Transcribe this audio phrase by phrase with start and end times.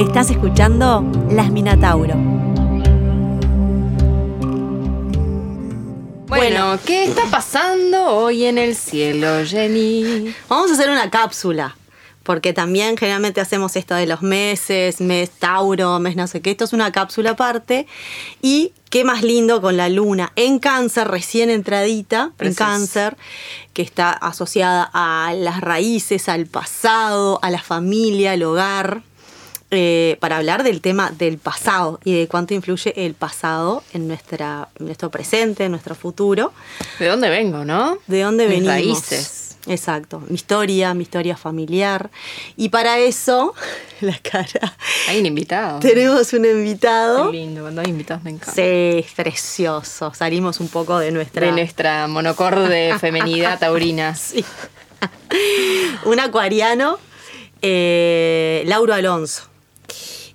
[0.00, 2.14] Estás escuchando Las Minatauro.
[6.26, 10.34] Bueno, ¿qué está pasando hoy en el cielo, Jenny?
[10.48, 11.76] Vamos a hacer una cápsula
[12.22, 16.64] porque también generalmente hacemos esto de los meses, mes Tauro, mes no sé qué, esto
[16.64, 17.86] es una cápsula aparte.
[18.40, 23.18] Y qué más lindo con la luna en cáncer, recién entradita en cáncer,
[23.74, 29.02] que está asociada a las raíces, al pasado, a la familia, al hogar.
[29.72, 34.68] Eh, para hablar del tema del pasado y de cuánto influye el pasado en, nuestra,
[34.80, 36.52] nuestro presente, en nuestro futuro.
[36.98, 37.96] ¿De dónde vengo, no?
[38.08, 38.66] ¿De dónde venimos?
[38.66, 39.56] raíces.
[39.68, 42.10] Exacto, mi historia, mi historia familiar.
[42.56, 43.54] Y para eso,
[44.00, 44.76] la cara.
[45.08, 45.78] Hay un invitado.
[45.78, 47.30] Tenemos un invitado.
[47.30, 48.52] Qué lindo, cuando hay invitados me encanta.
[48.52, 50.12] Sí, es precioso.
[50.14, 51.46] Salimos un poco de nuestra.
[51.46, 54.16] De nuestra monocorde femenidad taurina.
[54.16, 54.44] Sí.
[56.06, 56.98] un acuariano,
[57.62, 59.50] eh, Lauro Alonso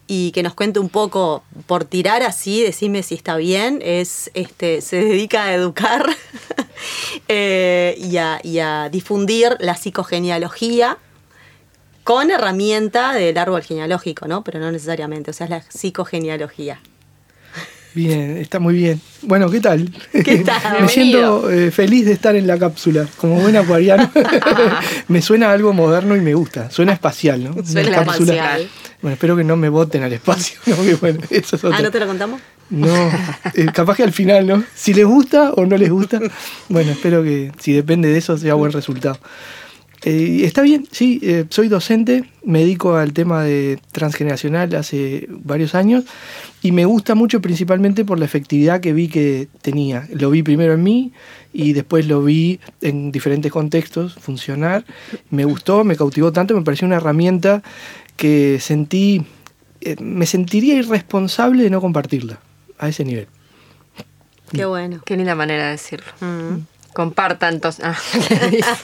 [0.07, 4.81] y que nos cuente un poco, por tirar así, decime si está bien, es, este,
[4.81, 6.05] se dedica a educar
[7.27, 8.17] eh, y,
[8.59, 10.97] a, difundir la psicogenealogía
[12.03, 14.43] con herramienta del árbol genealógico, ¿no?
[14.43, 16.79] Pero no necesariamente, o sea, es la psicogenealogía.
[17.96, 18.99] Bien, está muy bien.
[19.21, 19.90] Bueno, ¿qué tal?
[20.12, 20.82] ¿Qué tal?
[20.82, 24.12] Me siento eh, feliz de estar en la cápsula, como buen acuariano.
[25.07, 26.70] me suena algo moderno y me gusta.
[26.70, 27.65] Suena espacial, ¿no?
[27.65, 28.68] Suena espacial.
[29.02, 30.60] Bueno, espero que no me voten al espacio.
[30.65, 30.76] ¿no?
[30.99, 32.41] bueno, eso es Ah, ¿no te lo contamos?
[32.70, 32.93] No,
[33.54, 34.63] eh, capaz que al final, ¿no?
[34.74, 36.20] Si les gusta o no les gusta.
[36.68, 39.18] Bueno, espero que si depende de eso sea buen resultado.
[40.05, 45.73] Eh, está bien, sí, eh, soy docente, me dedico al tema de transgeneracional hace varios
[45.73, 46.03] años
[46.62, 50.07] y me gusta mucho principalmente por la efectividad que vi que tenía.
[50.13, 51.12] Lo vi primero en mí
[51.53, 54.85] y después lo vi en diferentes contextos funcionar.
[55.31, 57.63] Me gustó, me cautivó tanto, me pareció una herramienta
[58.15, 59.25] que sentí,
[59.81, 62.40] eh, me sentiría irresponsable de no compartirla
[62.77, 63.27] a ese nivel.
[64.51, 65.01] Qué bueno.
[65.03, 66.06] Qué linda manera de decirlo.
[66.22, 66.75] Mm.
[66.95, 67.83] Compartan entonces.
[67.83, 67.97] Ah,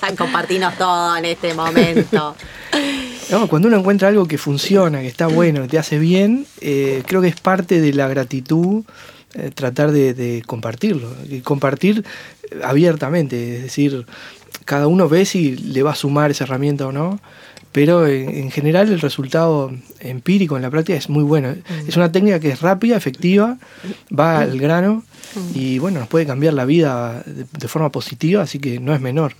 [0.17, 2.35] Compartimos todo en este momento.
[3.49, 7.21] cuando uno encuentra algo que funciona, que está bueno, que te hace bien, eh, creo
[7.21, 8.83] que es parte de la gratitud
[9.33, 11.07] eh, tratar de, compartirlo.
[11.29, 12.03] Y compartir
[12.61, 14.05] abiertamente, es decir,
[14.65, 17.17] cada uno ve si le va a sumar esa herramienta o no
[17.71, 21.49] pero en, general el resultado empírico en la práctica es muy bueno.
[21.49, 21.89] Mm.
[21.89, 23.57] Es una técnica que es rápida, efectiva,
[24.17, 25.03] va al grano
[25.35, 25.39] mm.
[25.55, 29.35] y bueno, nos puede cambiar la vida de, forma positiva, así que no es menor.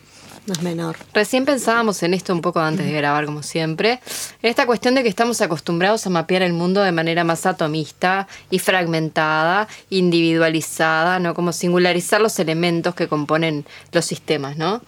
[0.48, 0.96] No es menor.
[1.14, 4.00] Recién pensábamos en esto un poco antes de grabar, como siempre,
[4.42, 8.28] en esta cuestión de que estamos acostumbrados a mapear el mundo de manera más atomista
[8.50, 11.36] y fragmentada, individualizada, ¿no?
[11.36, 14.82] Como singularizar los elementos que componen los sistemas, ¿no?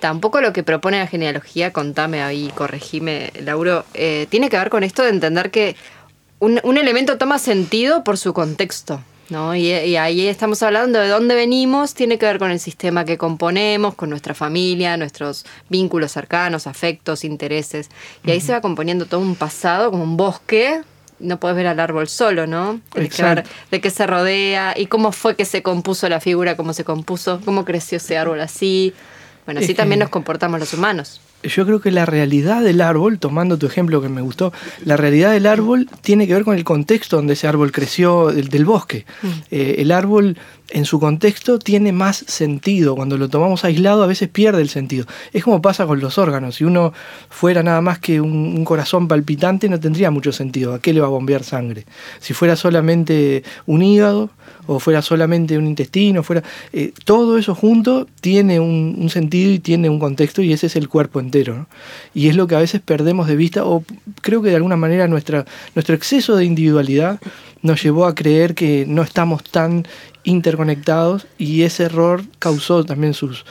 [0.00, 4.82] Tampoco lo que propone la genealogía, contame ahí, corregime, Lauro, eh, tiene que ver con
[4.82, 5.76] esto de entender que
[6.40, 9.02] un, elemento toma sentido por su contexto.
[9.28, 9.54] ¿no?
[9.54, 13.94] Y, ahí estamos hablando de dónde venimos, tiene que ver con el sistema que componemos,
[13.94, 17.90] con nuestra familia, nuestros vínculos cercanos, afectos, intereses.
[18.24, 20.80] Y ahí se va componiendo todo un pasado, como un bosque.
[21.20, 22.80] No puedes ver al árbol solo, ¿no?
[22.92, 26.56] Tienes que ver de qué se rodea y cómo fue que se compuso la figura,
[26.56, 28.94] cómo se compuso, cómo creció ese árbol así.
[29.50, 31.20] Bueno, así también nos comportamos los humanos.
[31.42, 34.52] Yo creo que la realidad del árbol, tomando tu ejemplo que me gustó,
[34.84, 38.64] la realidad del árbol tiene que ver con el contexto donde ese árbol creció, del,
[38.64, 39.06] bosque.
[39.22, 39.28] Mm.
[39.50, 40.36] Eh, el árbol
[40.72, 42.94] en su contexto tiene más sentido.
[42.94, 45.06] Cuando lo tomamos aislado a veces pierde el sentido.
[45.32, 46.56] Es como pasa con los órganos.
[46.56, 46.92] Si uno
[47.28, 50.74] fuera nada más que un, corazón palpitante no tendría mucho sentido.
[50.74, 51.84] ¿A qué le va a bombear sangre?
[52.20, 54.30] Si fuera solamente un hígado
[54.66, 56.42] o fuera solamente un intestino, fuera
[56.72, 60.88] eh, todo eso junto tiene un, sentido y tiene un contexto y ese es el
[60.88, 61.66] cuerpo entero.
[62.14, 63.82] Y es lo que a veces perdemos de vista o
[64.20, 65.44] creo que de alguna manera nuestra,
[65.74, 67.20] nuestro exceso de individualidad
[67.62, 69.86] nos llevó a creer que no estamos tan
[70.24, 73.44] interconectados y ese error causó también sus,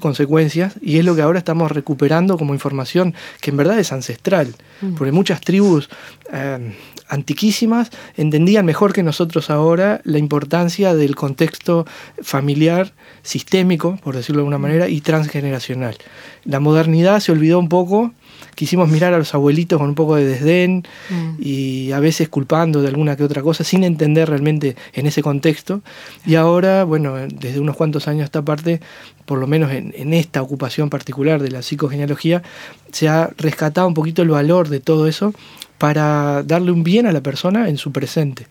[0.00, 4.54] consecuencias y es lo que ahora estamos recuperando como información que en verdad es ancestral,
[4.82, 4.94] mm.
[4.94, 5.88] porque muchas tribus
[6.32, 6.74] eh,
[7.08, 11.86] antiquísimas entendían mejor que nosotros ahora la importancia del contexto
[12.22, 15.96] familiar, sistémico, por decirlo de alguna manera, y transgeneracional.
[16.44, 18.12] La modernidad se olvidó un poco
[18.56, 21.34] quisimos mirar a los abuelitos con un poco de desdén mm.
[21.38, 25.82] y a veces culpando de alguna que otra cosa sin entender realmente en ese contexto.
[26.24, 28.80] Y ahora, bueno, desde unos cuantos años a esta parte,
[29.26, 32.42] por lo menos en, en esta ocupación particular de la psicogenealogía,
[32.90, 35.34] se ha rescatado un poquito el valor de todo eso
[35.78, 38.46] para darle un bien a la persona en su presente.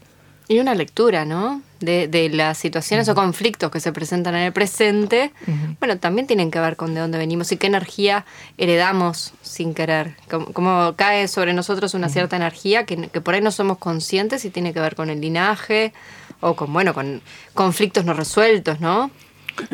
[0.48, 1.62] Y una lectura, ¿no?
[1.86, 5.32] De, las situaciones o conflictos que se presentan en el presente,
[5.80, 8.26] bueno, también tienen que ver con de dónde venimos y qué energía
[8.58, 10.16] heredamos sin querer.
[10.28, 14.50] Como, cae sobre nosotros una cierta energía que, que, por ahí no somos conscientes y
[14.50, 15.94] tiene que ver con el linaje
[16.42, 17.22] o con, bueno, con
[17.54, 19.12] conflictos no resueltos, ¿no?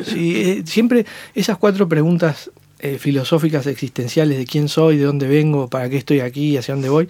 [0.06, 5.68] Sí, eh, siempre esas cuatro preguntas eh, filosóficas existenciales de quién soy, de dónde vengo,
[5.68, 7.08] para qué estoy aquí, hacia dónde voy,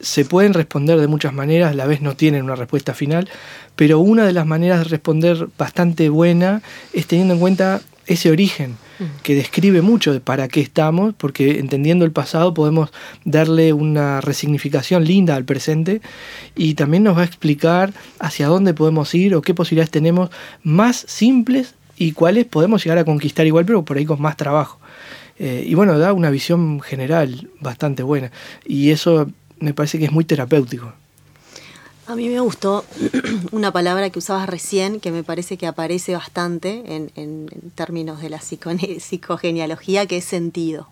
[0.00, 3.28] se pueden responder de muchas maneras, a la vez no tienen una respuesta final,
[3.76, 6.62] pero una de las maneras de responder bastante buena
[6.92, 9.22] es teniendo en cuenta ese origen mm.
[9.22, 12.90] que describe mucho de para qué estamos, porque entendiendo el pasado podemos
[13.24, 16.00] darle una resignificación linda al presente
[16.56, 20.30] y también nos va a explicar hacia dónde podemos ir o qué posibilidades tenemos
[20.62, 24.78] más simples y cuáles podemos llegar a conquistar igual, pero por ahí con más trabajo.
[25.38, 28.32] Eh, y bueno, da una visión general bastante buena.
[28.64, 29.28] Y eso
[29.60, 30.92] me parece que es muy terapéutico.
[32.08, 32.86] A mí me gustó
[33.52, 38.40] una palabra que usabas recién, que me parece que aparece bastante en, términos de la
[38.40, 40.88] psicogenealogía, que es sentido.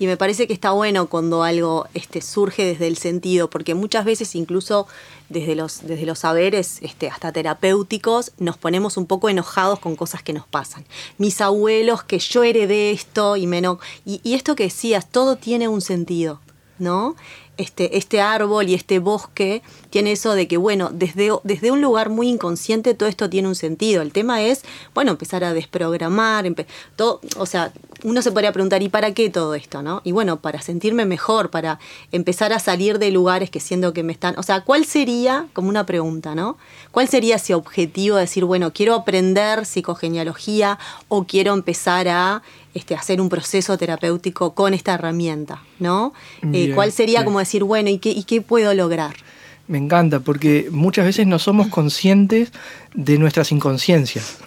[0.00, 4.04] Y me parece que está bueno cuando algo este, surge desde el sentido, porque muchas
[4.04, 4.88] veces incluso
[5.28, 10.24] desde los, desde los saberes este, hasta terapéuticos nos ponemos un poco enojados con cosas
[10.24, 10.84] que nos pasan.
[11.18, 13.78] Mis abuelos, que yo heredé esto y menos...
[14.04, 16.40] Y, y esto que decías, todo tiene un sentido,
[16.78, 17.14] ¿no?
[17.60, 19.60] Este, este, árbol y este bosque
[19.90, 23.54] tiene eso de que, bueno, desde, desde un lugar muy inconsciente todo esto tiene un
[23.54, 24.00] sentido.
[24.00, 24.62] El tema es,
[24.94, 26.46] bueno, empezar a desprogramar,
[27.36, 27.70] o sea,
[28.02, 30.00] uno se podría preguntar, ¿y para qué todo esto, no?
[30.04, 31.78] Y bueno, para sentirme mejor, para
[32.12, 35.68] empezar a salir de lugares que siento que me están, o sea, ¿cuál sería, como
[35.68, 36.56] una pregunta, ¿no?
[36.92, 40.78] ¿Cuál sería ese objetivo de decir, bueno, quiero aprender psicogenealogía
[41.08, 42.42] o quiero empezar a
[42.74, 46.12] este, hacer un proceso terapéutico con esta herramienta, ¿no?
[46.52, 49.14] Eh, ¿Cuál sería como decir, bueno, ¿y qué, ¿y qué puedo lograr?
[49.70, 52.50] Me encanta, porque muchas veces no somos conscientes
[52.92, 54.38] de nuestras inconsciencias.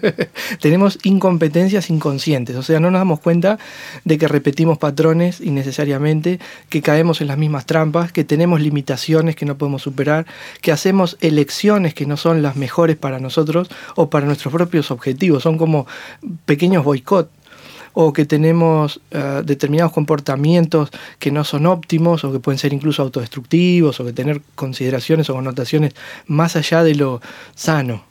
[0.62, 3.58] Tenemos incompetencias inconscientes, o sea, no nos damos cuenta
[4.06, 6.40] de que repetimos patrones innecesariamente,
[6.70, 10.24] que caemos en las mismas trampas, que tenemos limitaciones que no podemos superar,
[10.62, 15.42] que hacemos elecciones que no son las mejores para nosotros o para nuestros propios objetivos,
[15.42, 15.86] son como
[16.46, 17.28] pequeños boicots
[17.92, 23.02] o que tenemos eh, determinados comportamientos que no son óptimos o que pueden ser incluso
[23.02, 25.94] autodestructivos o que tener consideraciones o connotaciones
[26.26, 27.20] más allá de lo
[27.54, 28.04] sano.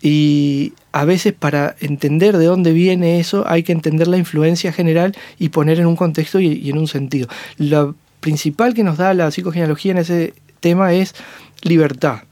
[0.00, 5.14] Y a veces para entender de dónde viene eso hay que entender la influencia general
[5.38, 7.28] y poner en un contexto y, y en un sentido.
[7.56, 11.14] Lo principal que nos da la psicogenealogía en ese tema es
[11.62, 12.22] libertad.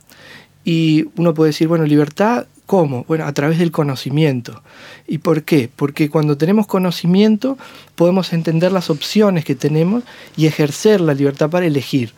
[0.64, 3.04] Y uno puede decir, bueno, libertad ¿Cómo?
[3.08, 4.62] Bueno, a través del conocimiento.
[5.08, 5.68] ¿Y por qué?
[5.74, 7.58] Porque cuando tenemos conocimiento
[7.96, 10.04] podemos entender las opciones que tenemos
[10.36, 12.12] y ejercer la libertad para elegir.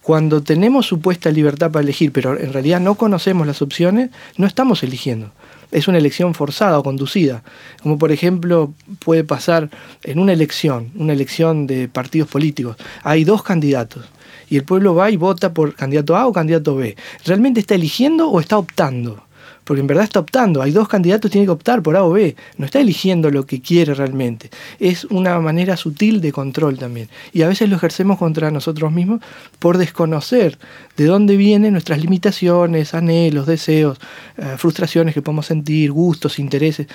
[0.00, 4.08] Cuando tenemos supuesta libertad para elegir, pero en realidad no conocemos las opciones,
[4.38, 5.30] no estamos eligiendo.
[5.72, 7.42] Es una elección forzada o conducida.
[7.82, 9.68] Como por ejemplo puede pasar
[10.04, 12.78] en una elección, una elección de partidos políticos.
[13.02, 14.06] Hay dos candidatos
[14.48, 16.96] y el pueblo va y vota por candidato A o candidato B.
[17.26, 19.27] ¿Realmente está eligiendo o está optando?
[19.68, 20.62] Porque en verdad está optando.
[20.62, 22.34] Hay dos candidatos, tiene que optar por A o B.
[22.56, 24.48] No está eligiendo lo que quiere realmente.
[24.80, 27.10] Es una manera sutil de control también.
[27.34, 29.20] Y a veces lo ejercemos contra nosotros mismos
[29.58, 30.58] por desconocer
[30.96, 33.98] de dónde vienen nuestras limitaciones, anhelos, deseos,
[34.38, 36.86] eh, frustraciones que podemos sentir, gustos, intereses.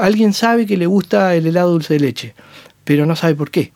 [0.00, 2.34] Alguien sabe que le gusta el helado dulce de leche,
[2.84, 3.72] pero no sabe por qué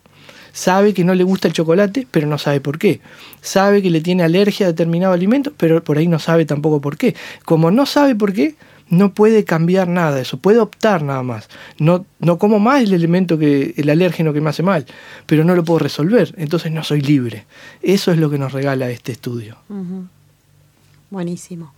[0.58, 3.00] sabe que no le gusta el chocolate, pero no sabe por qué.
[3.40, 6.97] Sabe que le tiene alergia a determinado alimento, pero por ahí no sabe tampoco por
[6.97, 7.14] qué.
[7.44, 8.56] Como no sabe por qué,
[8.90, 11.49] no puede cambiar nada de eso, puede optar nada más.
[11.78, 14.85] No, no como más el elemento que el alérgeno que me hace mal,
[15.26, 17.44] pero no lo puedo resolver, entonces no soy libre.
[17.80, 19.59] Eso es lo que nos regala este estudio.
[21.11, 21.73] Buenísimo.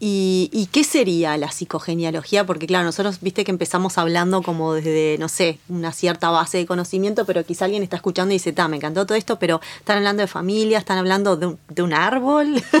[0.00, 2.44] ¿Y, qué sería la psicogenealogía?
[2.44, 6.66] Porque claro, nosotros viste que empezamos hablando como desde, no sé, una cierta base de
[6.66, 9.98] conocimiento, pero quizá alguien está escuchando y dice, ta, me encantó todo esto, pero están
[9.98, 12.56] hablando de familia, están hablando de un, árbol,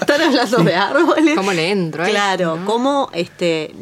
[0.00, 1.36] están hablando de árboles.
[1.36, 2.04] ¿Cómo le entro?
[2.04, 3.72] Claro, ¿cómo, este,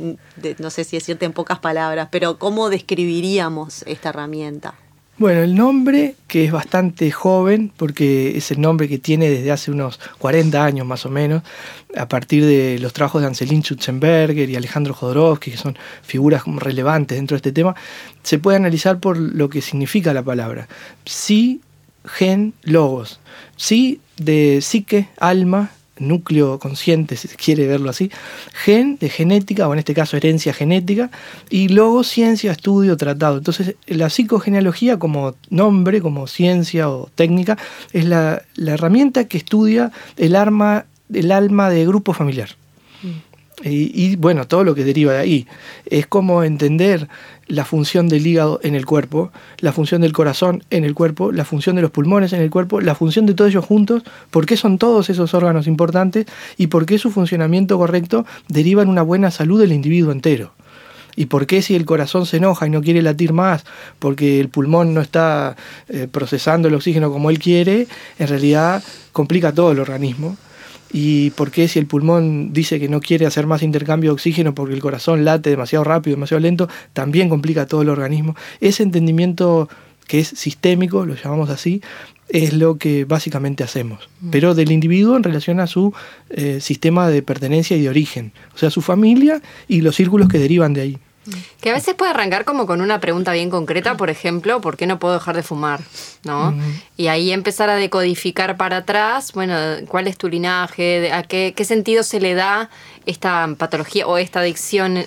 [0.59, 4.75] no sé si decirte en pocas palabras, pero cómo describiríamos esta herramienta?
[5.21, 9.71] Bueno, el nombre, que es bastante joven, porque es el nombre que tiene desde hace
[9.71, 11.43] unos 40 años más o menos,
[11.95, 17.19] a partir de los trabajos de Anselin Schutzenberger y Alejandro Jodorowsky, que son figuras relevantes
[17.19, 17.77] dentro de este tema,
[18.23, 20.69] se puede analizar por lo que significa la palabra.
[21.05, 21.61] Sí,
[22.07, 23.21] gen, logos.
[23.57, 28.11] Sí, de psique, alma, núcleo consciente, si se quiere verlo así,
[28.53, 31.11] gen de genética, o en este caso herencia genética,
[31.49, 33.39] y luego ciencia, estudio, tratado.
[33.39, 37.59] Entonces, la psicogenealogía como nombre, como ciencia o técnica,
[37.93, 42.51] es la, herramienta que estudia el, arma, el alma de grupo familiar.
[43.63, 45.47] Y, bueno, todo lo que deriva de ahí.
[45.87, 47.09] Es como entender
[47.47, 51.45] la función del hígado en el cuerpo, la función del corazón en el cuerpo, la
[51.45, 54.57] función de los pulmones en el cuerpo, la función de todos ellos juntos, por qué
[54.57, 56.27] son todos esos órganos importantes
[56.57, 60.53] y por qué su funcionamiento correcto deriva en una buena salud del individuo entero.
[61.17, 63.65] ¿Y por qué si el corazón se enoja y no quiere latir más
[63.99, 65.57] porque el pulmón no está
[65.89, 67.89] eh, procesando el oxígeno como él quiere,
[68.19, 70.37] en realidad complica todo el organismo?
[70.93, 74.55] ¿Y por qué si el pulmón dice que no quiere hacer más intercambio de oxígeno
[74.55, 78.35] porque el corazón late demasiado rápido, demasiado lento, también complica todo el organismo?
[78.61, 79.69] Ese entendimiento
[80.07, 81.81] que es sistémico, lo llamamos así,
[82.29, 84.31] es lo que básicamente hacemos, mm.
[84.31, 85.93] pero del individuo en relación a su
[86.31, 90.39] eh, sistema de pertenencia y de origen, o sea, su familia y los círculos que
[90.39, 90.99] derivan de ahí.
[91.61, 94.87] Que a veces puede arrancar como con una pregunta bien concreta, por ejemplo, ¿por qué
[94.87, 95.81] no puedo dejar de fumar?
[96.25, 96.55] ¿No?
[96.97, 99.57] Y ahí empezar a decodificar para atrás, bueno,
[99.89, 101.13] ¿cuál es tu linaje?
[101.13, 102.71] ¿A qué, qué sentido se le da
[103.07, 105.05] esta patología o esta adicción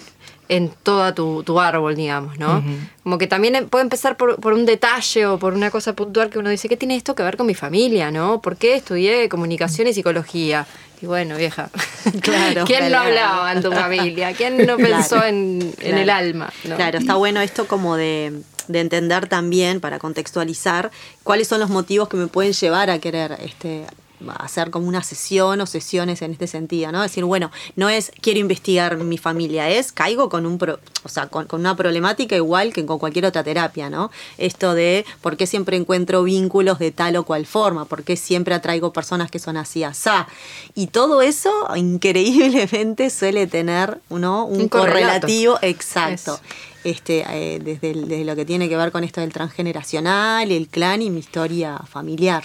[0.55, 2.63] en todo tu, árbol, digamos, ¿no?
[3.01, 6.37] Como que también puede empezar por, por, un detalle o por una cosa puntual que
[6.37, 8.39] uno dice, ¿qué tiene esto que ver con mi familia, no?
[8.41, 10.67] ¿Por qué estudié comunicación y psicología?
[11.01, 11.69] Y bueno, vieja,
[12.21, 14.33] claro, ¿quién no hablaba en tu familia?
[14.33, 16.53] ¿Quién no pensó en, el alma?
[16.61, 20.91] Claro, está bueno esto como de, de entender también, para contextualizar,
[21.23, 23.85] cuáles son los motivos que me pueden llevar a querer este,
[24.31, 27.01] hacer como una sesión o sesiones en este sentido, ¿no?
[27.01, 30.57] Decir, bueno, no es quiero investigar mi familia, es caigo con un
[31.03, 34.11] o sea, con, una problemática igual que con cualquier otra terapia, ¿no?
[34.37, 38.53] Esto de por qué siempre encuentro vínculos de tal o cual forma, por qué siempre
[38.53, 40.27] atraigo personas que son así, asá.
[40.75, 44.45] Y todo eso increíblemente suele tener ¿no?
[44.45, 46.39] un, correlativo exacto.
[46.83, 51.01] Este, eh, desde, desde lo que tiene que ver con esto del transgeneracional, el clan
[51.01, 52.43] y mi historia familiar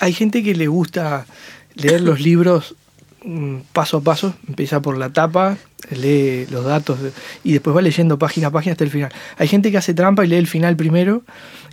[0.00, 1.26] hay gente que le gusta
[1.74, 2.74] leer los libros
[3.24, 5.56] mm, paso a paso, empieza por la tapa,
[5.90, 6.98] lee los datos
[7.44, 9.12] y después va leyendo página a página hasta el final.
[9.36, 11.22] Hay gente que hace trampa y lee el final primero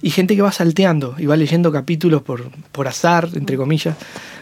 [0.02, 3.96] y gente que va salteando y va leyendo capítulos por, por azar, entre comillas,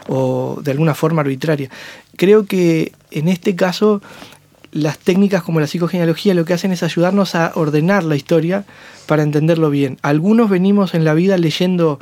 [0.08, 1.70] o de alguna forma arbitraria.
[2.16, 4.02] Creo que en este caso
[4.74, 8.64] las técnicas como la psicogenealogía lo que hacen es ayudarnos a ordenar la historia
[9.06, 9.98] para entenderlo bien.
[10.02, 12.00] Algunos venimos en la vida leyendo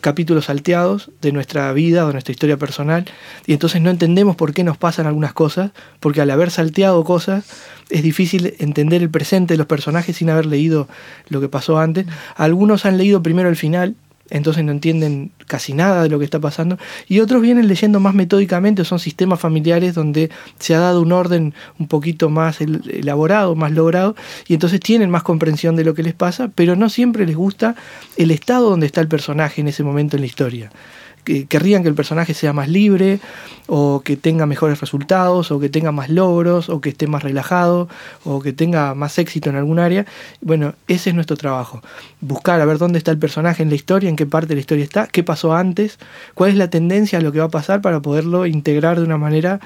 [0.00, 3.04] capítulos salteados de nuestra vida o de nuestra historia personal
[3.46, 5.70] y entonces no entendemos por qué nos pasan algunas cosas,
[6.00, 7.44] porque al haber salteado cosas
[7.90, 10.88] es difícil entender el presente de los personajes sin haber leído
[11.28, 12.06] lo que pasó antes.
[12.36, 13.94] Algunos han leído primero el final
[14.30, 18.14] entonces no entienden casi nada de lo que está pasando, y otros vienen leyendo más
[18.14, 23.72] metódicamente, son sistemas familiares donde se ha dado un orden un poquito más elaborado, más
[23.72, 24.16] logrado,
[24.46, 27.74] y entonces tienen más comprensión de lo que les pasa, pero no siempre les gusta
[28.16, 30.70] el estado donde está el personaje en ese momento en la historia
[31.48, 33.20] querrían que el personaje sea más libre,
[33.66, 37.88] o que tenga mejores resultados, o que tenga más logros, o que esté más relajado,
[38.24, 40.06] o que tenga más éxito en algún área.
[40.40, 41.82] Bueno, ese es nuestro trabajo.
[42.20, 44.60] Buscar a ver dónde está el personaje en la historia, en qué parte de la
[44.60, 45.98] historia está, qué pasó antes,
[46.34, 49.18] cuál es la tendencia a lo que va a pasar para poderlo integrar de una
[49.18, 49.60] manera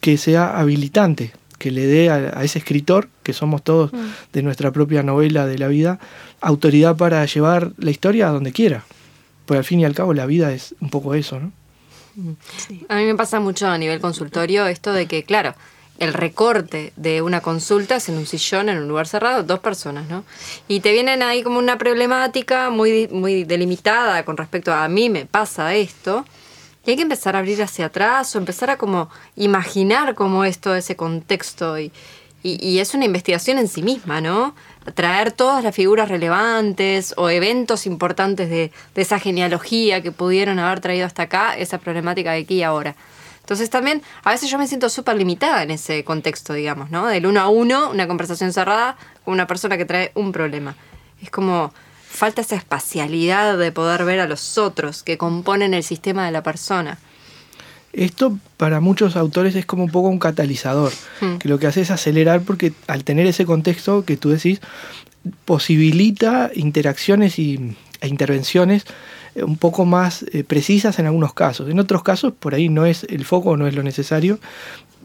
[0.00, 3.96] que sea habilitante, que le dé a, ese escritor, que somos todos mm.
[4.32, 5.98] de nuestra propia novela de la vida,
[6.40, 8.84] autoridad para llevar la historia a donde quiera.
[9.46, 11.52] Porque al fin y al cabo la vida es un poco eso, ¿no?
[12.88, 15.54] A mí me pasa mucho a nivel consultorio esto de que, claro,
[15.98, 20.08] el recorte de una consulta es en un sillón, en un lugar cerrado, dos personas,
[20.08, 20.24] ¿no?
[20.68, 25.08] Y te vienen ahí como una problemática muy, muy delimitada con respecto a, a mí
[25.08, 26.24] me pasa esto.
[26.84, 30.58] Y hay que empezar a abrir hacia atrás o empezar a como imaginar cómo es
[30.58, 31.78] todo ese contexto.
[31.78, 31.92] Y,
[32.42, 34.54] y, y es una investigación en sí misma, ¿no?
[34.94, 41.06] Traer todas las figuras relevantes o eventos importantes de, esa genealogía que pudieron haber traído
[41.06, 42.94] hasta acá, esa problemática de aquí y ahora.
[43.40, 47.06] Entonces también a veces yo me siento súper limitada en ese contexto, digamos, ¿no?
[47.06, 50.74] Del uno a uno, una conversación cerrada con una persona que trae un problema.
[51.22, 51.72] Es como
[52.08, 56.42] falta esa espacialidad de poder ver a los otros que componen el sistema de la
[56.42, 56.98] persona.
[57.96, 61.36] Esto para muchos autores es como un poco un catalizador, hmm.
[61.38, 64.60] que lo que hace es acelerar porque al tener ese contexto que tú decís,
[65.46, 68.84] posibilita interacciones y, e intervenciones
[69.34, 71.70] eh, un poco más eh, precisas en algunos casos.
[71.70, 74.38] En otros casos, por ahí no es el foco, no es lo necesario,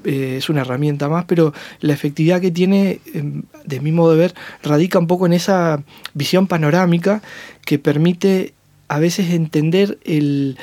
[0.03, 4.17] eh, es una herramienta más, pero la efectividad que tiene, em, de mi modo de
[4.17, 5.81] ver, radica un poco en esa
[6.13, 7.21] visión panorámica
[7.65, 8.53] que permite
[8.89, 10.57] a veces entender el,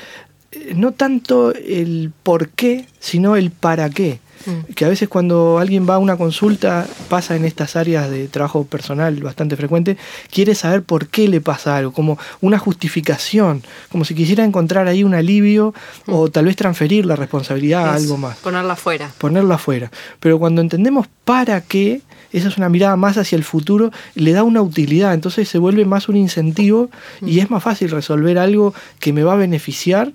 [0.75, 4.21] no tanto el por qué, sino el para qué.
[4.47, 4.73] Mm.
[4.73, 8.65] Que a veces cuando alguien va a una consulta, pasa en estas áreas de trabajo
[8.65, 9.97] personal bastante frecuente,
[10.31, 15.03] quiere saber por qué le pasa algo, como una justificación, como si quisiera encontrar ahí
[15.03, 15.75] un alivio
[16.07, 16.13] Mm.
[16.13, 18.39] o tal vez transferir la responsabilidad a algo más.
[18.39, 19.11] Ponerla afuera.
[19.19, 19.91] Ponerla afuera.
[20.21, 22.01] Pero cuando entendemos para qué,
[22.33, 25.85] esa es una mirada más hacia el futuro, le da una utilidad, entonces se vuelve
[25.85, 26.91] más un incentivo
[27.21, 30.13] y es más fácil resolver algo que me va a beneficiar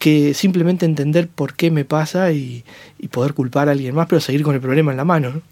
[0.00, 2.64] que simplemente entender por qué me pasa y,
[2.98, 5.30] y poder culpar a alguien más, pero seguir con el problema en la mano.
[5.30, 5.42] ¿no?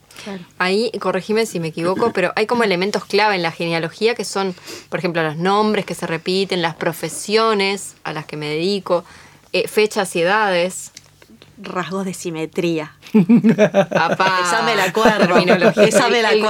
[0.58, 4.54] Ahí, corregime si me equivoco, pero hay como elementos clave en la genealogía que son,
[4.88, 9.04] por ejemplo, los nombres que se repiten, las profesiones a las que me dedico,
[9.52, 10.90] eh, fechas y edades.
[11.60, 12.92] Rasgos de simetría.
[13.90, 15.26] Apá, Esa me la acuerdo.
[15.26, 15.82] terminología.
[15.84, 16.40] Esa me la el-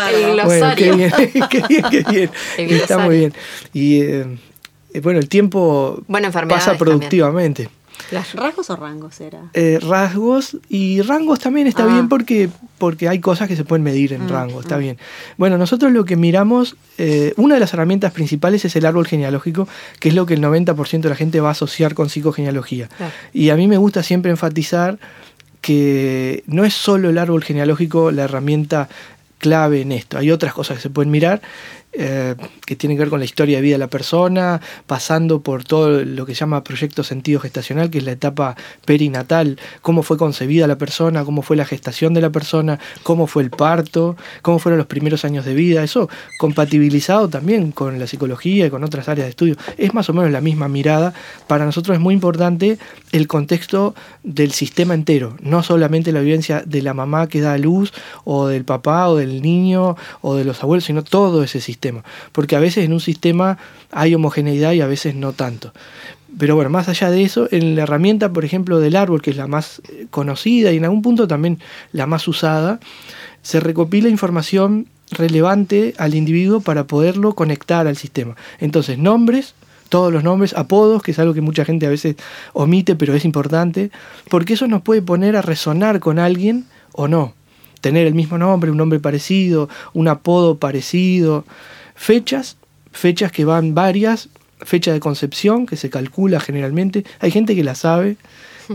[0.45, 1.11] Bueno, qué bien,
[1.50, 2.31] qué bien, qué bien.
[2.59, 3.35] El Está muy bien.
[3.73, 4.38] Y eh,
[4.93, 7.71] eh, bueno, el tiempo Bueno, pasa productivamente.
[8.11, 8.26] Claro.
[8.35, 9.50] ¿Rasgos o rangos era?
[9.55, 11.87] Eh, rasgos y rangos también está Ah.
[11.88, 14.99] bien porque, porque hay cosas que se pueden medir en Mm, rango, está bien.
[15.37, 19.69] Bueno, nosotros lo que miramos, eh, una de las herramientas principales es el árbol genealógico,
[20.00, 22.88] que es lo que el 90% de la gente va a asociar con psicogenealogía.
[22.88, 23.12] Claro.
[23.33, 24.99] Y a mí me gusta siempre enfatizar
[25.61, 28.88] que no es solo el árbol genealógico la herramienta
[29.38, 31.40] clave en esto, hay otras cosas que se pueden mirar.
[31.92, 32.35] Eh,
[32.66, 36.04] que tienen que ver con la historia de vida de la persona, pasando por todo
[36.04, 40.66] lo que se llama proyecto sentido gestacional, que es la etapa perinatal, cómo fue concebida
[40.66, 44.76] la persona, cómo fue la gestación de la persona, cómo fue el parto, cómo fueron
[44.76, 49.26] los primeros años de vida, eso compatibilizado también con la psicología y con otras áreas
[49.26, 49.57] de estudio.
[49.78, 51.14] Es más o menos la misma mirada.
[51.47, 52.78] Para nosotros es muy importante
[53.12, 57.59] el contexto del sistema entero, no solamente la vivencia de la mamá que da a
[57.59, 61.78] luz, o del papá, o del niño, o de los abuelos, sino todo ese sistema.
[62.33, 63.59] Porque a veces en un sistema
[63.91, 65.73] hay homogeneidad y a veces no tanto.
[66.39, 69.37] Pero bueno, más allá de eso, en la herramienta, por ejemplo, del árbol, que es
[69.37, 71.59] la más eh, conocida y en algún punto también
[71.93, 72.81] la más usada,
[73.43, 78.37] se recopila información relevante al individuo para poderlo conectar al sistema.
[78.61, 79.55] Entonces, nombres,
[79.89, 82.17] todos los nombres, apodos, que es algo que mucha gente a veces
[82.53, 83.91] omite, pero es importante,
[84.29, 87.35] porque eso nos puede poner a resonar con alguien o no.
[87.81, 91.45] Tener el mismo nombre, un nombre parecido, un apodo parecido,
[91.95, 92.57] fechas,
[92.93, 94.29] fechas que van varias,
[94.61, 98.17] fecha de concepción que se calcula generalmente, hay gente que la sabe.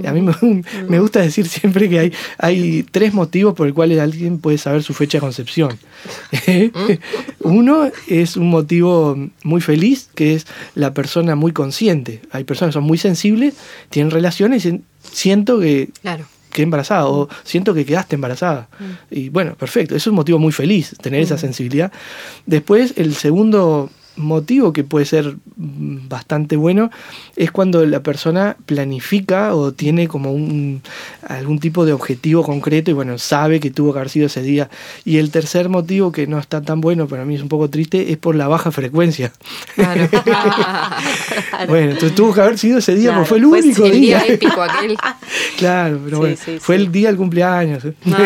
[0.06, 0.34] A mí me,
[0.90, 4.84] me gusta decir siempre que hay, hay tres motivos por el cuales alguien puede saber
[4.84, 5.78] su fecha de concepción.
[7.39, 12.22] Uno es un motivo muy feliz, que es la persona muy consciente.
[12.32, 13.56] Hay personas que son muy sensibles,
[13.89, 16.26] tienen relaciones y dicen, siento que Claro.
[16.54, 18.70] Quedé embarazada o siento que quedaste embarazada.
[19.12, 21.92] Y bueno, perfecto, eso es un motivo muy feliz, tener esa sensibilidad.
[22.46, 26.91] Después, el segundo motivo que puede ser mm, bastante bueno
[27.36, 30.82] es cuando la persona planifica o tiene como un
[31.28, 34.69] algún tipo de objetivo concreto y bueno, sabe que tuvo que haber sido ese día.
[35.06, 38.12] Y el tercer motivo que no está tan bueno, para mí es un poco triste,
[38.12, 39.32] es por la baja frecuencia.
[39.76, 40.08] Claro.
[41.67, 44.19] Bueno, entonces tuvo que haber sido ese día, Claro, porque fue el único el día
[44.23, 44.34] día.
[44.34, 44.97] épico aquel.
[45.58, 46.84] Claro, pero Sí, bueno, sí, fue sí.
[46.84, 47.84] el día del cumpleaños.
[48.06, 48.17] No.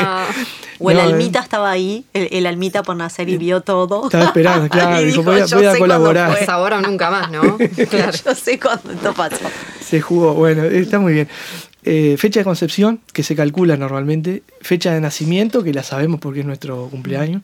[0.80, 1.06] O el No, eh.
[1.08, 4.06] almita estaba ahí, el, el almita por nacer y vio todo.
[4.06, 6.30] Estaba esperando, claro, Y dijo, a, "Yo voy a sé colaborar.
[6.30, 6.38] fue".
[6.38, 7.58] Pues ahora o nunca más, ¿no?
[7.90, 8.18] Claro.
[8.26, 9.46] Yo sé cuándo esto pasó.
[9.82, 11.28] Se jugó, bueno, está muy bien.
[11.90, 14.44] Eh, fecha de concepción, que se calcula normalmente.
[14.60, 17.44] Fecha de nacimiento, que la sabemos porque es nuestro cumpleaños.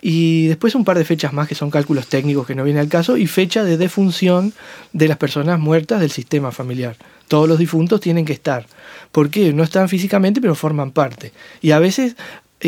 [0.00, 2.88] Y después un par de fechas más que son cálculos técnicos que no viene al
[2.88, 3.16] caso.
[3.16, 4.52] Y fecha de defunción
[4.92, 6.96] de las personas muertas del sistema familiar.
[7.26, 8.66] Todos los difuntos tienen que estar.
[9.10, 9.52] ¿Por qué?
[9.52, 11.32] No están físicamente, pero forman parte.
[11.60, 12.16] Y a veces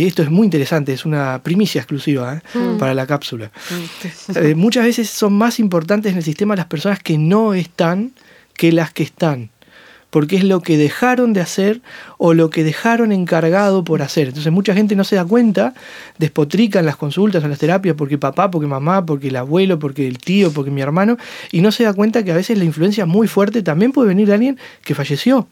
[0.05, 2.77] esto es muy interesante, es una primicia exclusiva ¿eh?
[2.79, 3.51] para la cápsula.
[4.35, 8.13] Eh, muchas veces son más importantes en el sistema las personas que no están
[8.57, 9.51] que las que están.
[10.11, 11.83] Porque es lo que dejaron de hacer
[12.17, 14.29] o lo que dejaron encargado por hacer.
[14.29, 15.75] Entonces mucha gente no se da cuenta,
[16.19, 20.19] despotrican las consultas, en las terapias, porque papá, porque mamá, porque el abuelo, porque el
[20.19, 21.17] tío, porque mi hermano,
[21.51, 24.29] y no se da cuenta que a veces la influencia muy fuerte también puede venir
[24.29, 25.49] de alguien que falleció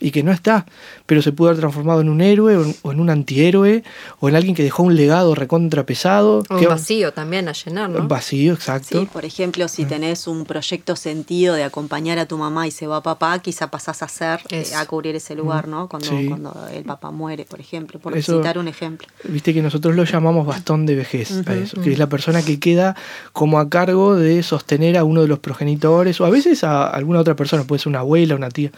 [0.00, 0.66] y que no está,
[1.06, 3.82] pero se pudo haber transformado en un héroe o en, o en un antihéroe
[4.20, 6.42] o en alguien que dejó un legado recontrapesado.
[6.50, 8.06] Un que- vacío también a llenar, ¿no?
[8.06, 9.00] Vacío, exacto.
[9.00, 12.86] Sí, por ejemplo, si tenés un proyecto sentido de acompañar a tu mamá y se
[12.86, 15.88] va papá, quizá pasás a ser, eh, a cubrir ese lugar, ¿no?
[15.88, 16.26] Cuando, Sí.
[16.28, 19.08] cuando el papá muere, por ejemplo, por Eso- citar un ejemplo.
[19.24, 22.60] Viste que nosotros lo llamamos bastón de vejez a eso, que es la persona que
[22.60, 22.96] queda
[23.32, 27.20] como a cargo de sostener a uno de los progenitores o a veces a alguna
[27.20, 28.70] otra persona, puede ser una abuela, una tía.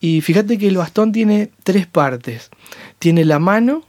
[0.00, 2.50] Y fíjate que el bastón tiene tres partes.
[2.98, 3.82] Tiene la mano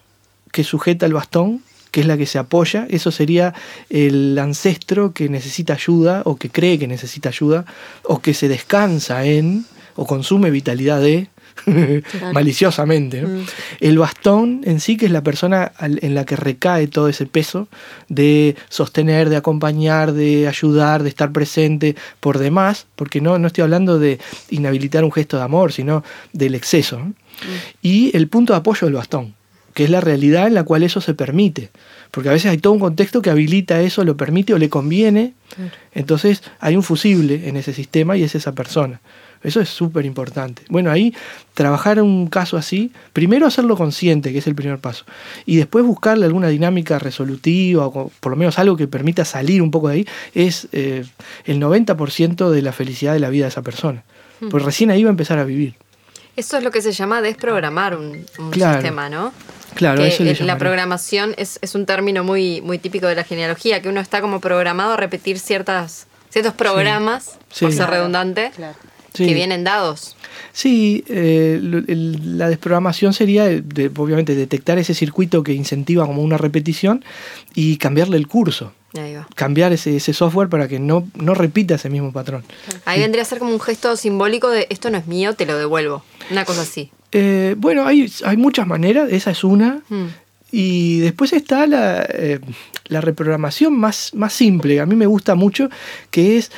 [0.51, 3.53] que sujeta el bastón, que es la que se apoya, eso sería
[3.89, 7.65] el ancestro que necesita ayuda o que cree que necesita ayuda
[8.03, 11.27] o que se descansa en o consume vitalidad de.
[12.33, 13.21] maliciosamente.
[13.21, 13.45] ¿no?
[13.79, 17.67] El bastón en sí, que es la persona en la que recae todo ese peso
[18.07, 23.63] de sostener, de acompañar, de ayudar, de estar presente por demás, porque no, no estoy
[23.63, 24.19] hablando de
[24.49, 26.99] inhabilitar un gesto de amor, sino del exceso.
[26.99, 27.13] ¿no?
[27.81, 29.35] Y el punto de apoyo del bastón,
[29.73, 31.69] que es la realidad en la cual eso se permite.
[32.11, 35.33] Porque a veces hay todo un contexto que habilita eso, lo permite o le conviene.
[35.93, 39.01] Entonces hay un fusible en ese sistema y es esa persona.
[39.43, 40.63] Eso es súper importante.
[40.69, 41.13] Bueno, ahí
[41.53, 45.05] trabajar un caso así, primero hacerlo consciente, que es el primer paso,
[45.45, 49.71] y después buscarle alguna dinámica resolutiva, o por lo menos algo que permita salir un
[49.71, 51.05] poco de ahí, es eh,
[51.45, 54.03] el 90% de la felicidad de la vida de esa persona.
[54.49, 55.75] Pues recién ahí va a empezar a vivir.
[56.35, 58.75] Eso es lo que se llama desprogramar un, un Claro.
[58.79, 59.33] sistema, ¿no?
[59.75, 63.23] Claro, Que eso le la programación es, es un término muy, muy típico de la
[63.25, 67.65] genealogía, que uno está como programado a repetir ciertas, ciertos programas, Sí.
[67.65, 68.77] por ser Claro, redundante, claro.
[69.13, 69.25] Sí.
[69.25, 70.15] que vienen dados.
[70.53, 76.37] Sí, eh, el- la desprogramación sería, de- obviamente, detectar ese circuito que incentiva como una
[76.37, 77.03] repetición
[77.55, 78.71] y cambiarle el curso.
[78.97, 79.27] Ahí va.
[79.35, 82.43] Cambiar ese, ese software para que no, no repita ese mismo patrón.
[82.85, 85.57] Ahí vendría a ser como un gesto simbólico de esto no es mío, te lo
[85.57, 86.03] devuelvo.
[86.31, 86.91] Una cosa así.
[87.11, 89.81] Eh, bueno, hay, hay muchas maneras, esa es una.
[89.89, 90.05] Mm.
[90.51, 92.39] Y después está la, eh,
[92.87, 95.69] la reprogramación más, más simple, a mí me gusta mucho,
[96.09, 96.51] que es,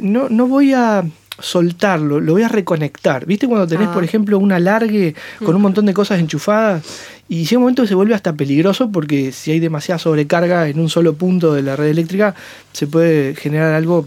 [0.00, 1.04] no, no voy a
[1.38, 3.26] soltarlo, lo voy a reconectar.
[3.26, 3.94] ¿Viste cuando tenés, Ah.
[3.94, 6.82] por ejemplo, un alargue con un montón de cosas enchufadas?
[7.28, 10.78] Y llega un momento que se vuelve hasta peligroso porque si hay demasiada sobrecarga en
[10.80, 12.34] un solo punto de la red eléctrica,
[12.72, 14.06] se puede generar algo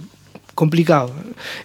[0.56, 1.12] complicado.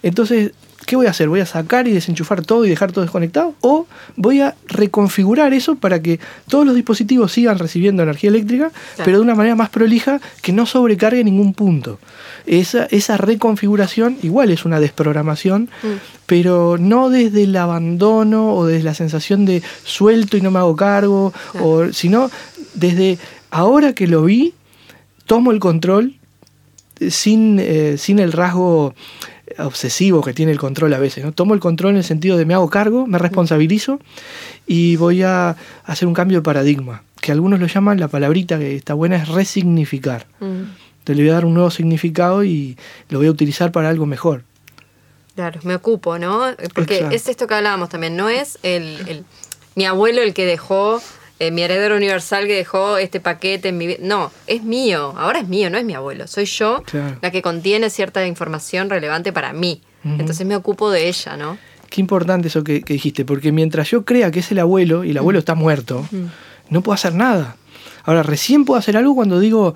[0.02, 0.52] Entonces,
[0.84, 1.28] ¿qué voy a hacer?
[1.28, 3.54] ¿Voy a sacar y desenchufar todo y dejar todo desconectado?
[3.60, 8.70] ¿O voy a reconfigurar eso para que todos los dispositivos sigan recibiendo energía eléctrica,
[9.04, 11.98] pero de una manera más prolija que no sobrecargue ningún punto?
[12.46, 15.70] Esa, esa reconfiguración igual es una desprogramación,
[16.26, 20.76] pero no desde el abandono o desde la sensación de suelto y no me hago
[20.76, 22.30] cargo, o, sino
[22.74, 23.18] desde
[23.50, 24.54] ahora que lo vi,
[25.26, 26.16] tomo el control
[27.00, 28.94] eh, sin, eh, sin el rasgo
[29.58, 31.24] obsesivo que tiene el control a veces.
[31.24, 31.32] ¿no?
[31.32, 34.00] Tomo el control en el sentido de me hago cargo, me responsabilizo
[34.66, 38.76] y voy a hacer un cambio de paradigma, que algunos lo llaman, la palabrita que
[38.76, 40.26] está buena es resignificar.
[40.40, 40.44] Mm.
[41.00, 42.76] Entonces le voy a dar un nuevo significado y
[43.10, 44.44] lo voy a utilizar para algo mejor.
[45.34, 46.42] Claro, me ocupo, ¿no?
[46.74, 47.16] Porque Exacto.
[47.16, 49.24] es esto que hablábamos también, no es el, el-
[49.74, 51.02] mi abuelo el que dejó,
[51.38, 53.98] eh, mi heredero universal que dejó este paquete en mi vida.
[54.00, 56.26] No, es mío, ahora es mío, no es mi abuelo.
[56.26, 57.16] Soy yo Claro.
[57.20, 59.82] la que contiene cierta información relevante para mí.
[60.04, 61.56] Entonces me ocupo de ella, ¿no?
[61.88, 65.10] Qué importante eso que, que dijiste, porque mientras yo crea que es el abuelo y
[65.12, 66.06] el abuelo está muerto,
[66.68, 67.56] no puedo hacer nada.
[68.04, 69.74] Ahora, recién puedo hacer algo cuando digo,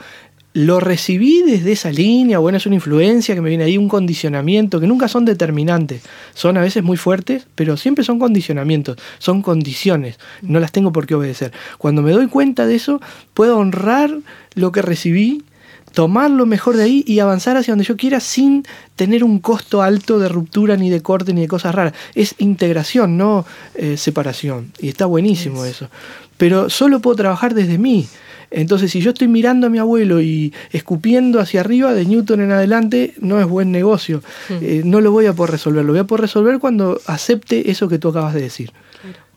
[0.58, 4.80] lo recibí desde esa línea, bueno, es una influencia que me viene ahí, un condicionamiento,
[4.80, 6.02] que nunca son determinantes.
[6.34, 11.06] Son a veces muy fuertes, pero siempre son condicionamientos, son condiciones, no las tengo por
[11.06, 11.52] qué obedecer.
[11.78, 13.00] Cuando me doy cuenta de eso,
[13.34, 14.10] puedo honrar
[14.56, 15.44] lo que recibí,
[15.92, 18.64] tomar lo mejor de ahí y avanzar hacia donde yo quiera sin
[18.96, 21.92] tener un costo alto de ruptura, ni de corte, ni de cosas raras.
[22.16, 24.72] Es integración, no eh, separación.
[24.80, 25.88] Y está buenísimo eso.
[26.36, 28.08] Pero solo puedo trabajar desde mí.
[28.50, 32.52] Entonces, si yo estoy mirando a mi abuelo y escupiendo hacia arriba, de Newton en
[32.52, 34.22] adelante, no es buen negocio.
[34.48, 35.84] Eh, no lo voy a poder resolver.
[35.84, 38.72] Lo voy a poder resolver cuando acepte eso que tú acabas de decir.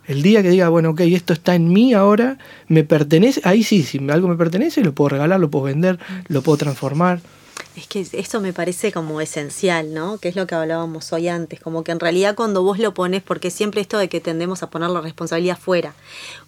[0.08, 3.84] El día que diga, bueno, ok, esto está en mí ahora, me pertenece, ahí sí,
[3.84, 7.22] si algo me pertenece, lo puedo regalar, lo puedo vender, lo puedo transformar.
[7.76, 10.18] Es que eso me parece como esencial, ¿no?
[10.18, 13.24] Que es lo que hablábamos hoy antes, como que en realidad cuando vos lo pones,
[13.24, 15.94] porque siempre esto de que tendemos a poner la responsabilidad fuera,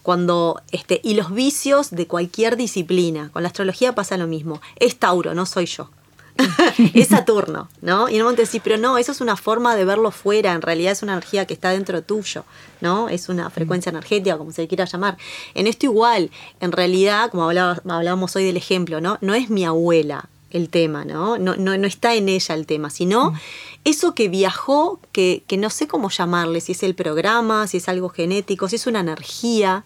[0.01, 4.97] cuando, este, y los vicios de cualquier disciplina, con la astrología pasa lo mismo, es
[4.97, 5.89] Tauro, no soy yo.
[6.95, 8.09] es Saturno, ¿no?
[8.09, 10.61] Y en un momento decís, pero no, eso es una forma de verlo fuera, en
[10.61, 12.43] realidad es una energía que está dentro tuyo,
[12.81, 13.07] ¿no?
[13.07, 15.15] Es una frecuencia energética, como se le quiera llamar.
[15.53, 19.19] En esto igual, en realidad, como hablaba- hablábamos hoy del ejemplo, ¿no?
[19.21, 21.37] No es mi abuela el tema, ¿no?
[21.37, 23.33] No, no, no está en ella el tema, sino
[23.83, 27.89] eso que viajó, que, que no sé cómo llamarle, si es el programa, si es
[27.89, 29.83] algo genético, si es una energía,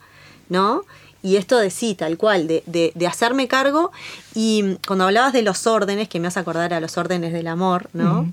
[0.49, 0.83] ¿no?
[1.23, 3.91] Y esto de sí, tal cual, de, de- de hacerme cargo.
[4.35, 7.47] Y mm, cuando hablabas de los órdenes, que me hace acordar a los órdenes del
[7.47, 8.31] amor, ¿no?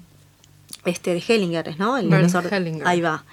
[0.84, 1.96] Este, de Hellinger, ¿no?
[1.96, 2.86] El los Hellinger.
[2.86, 3.24] Ahí va.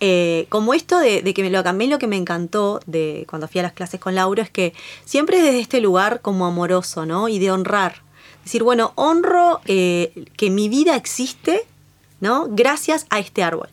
[0.00, 3.48] Eh, como esto de, de que me lo cambié, lo que me encantó de cuando
[3.48, 7.06] fui a las clases con Lauro es que siempre es desde este lugar como amoroso,
[7.06, 7.28] ¿no?
[7.28, 8.02] Y de honrar.
[8.50, 11.64] Decir, bueno, honro eh, que mi vida existe,
[12.18, 12.48] ¿no?
[12.50, 13.68] Gracias a este árbol.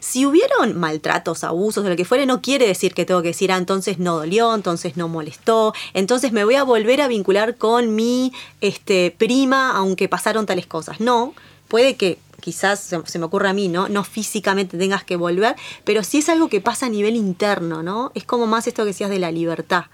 [0.00, 3.52] Si hubieron maltratos, abusos, o lo que fuere, no quiere decir que tengo que decir,
[3.52, 7.94] ah, entonces no dolió, entonces no molestó, entonces me voy a volver a vincular con
[7.94, 10.98] mi este, prima, aunque pasaron tales cosas.
[10.98, 11.34] No,
[11.68, 13.90] puede que quizás se, me ocurra a mí, ¿no?
[13.90, 18.12] No físicamente tengas que volver, pero sí es algo que pasa a nivel interno, ¿no?
[18.14, 19.84] Es como más esto que decías de la libertad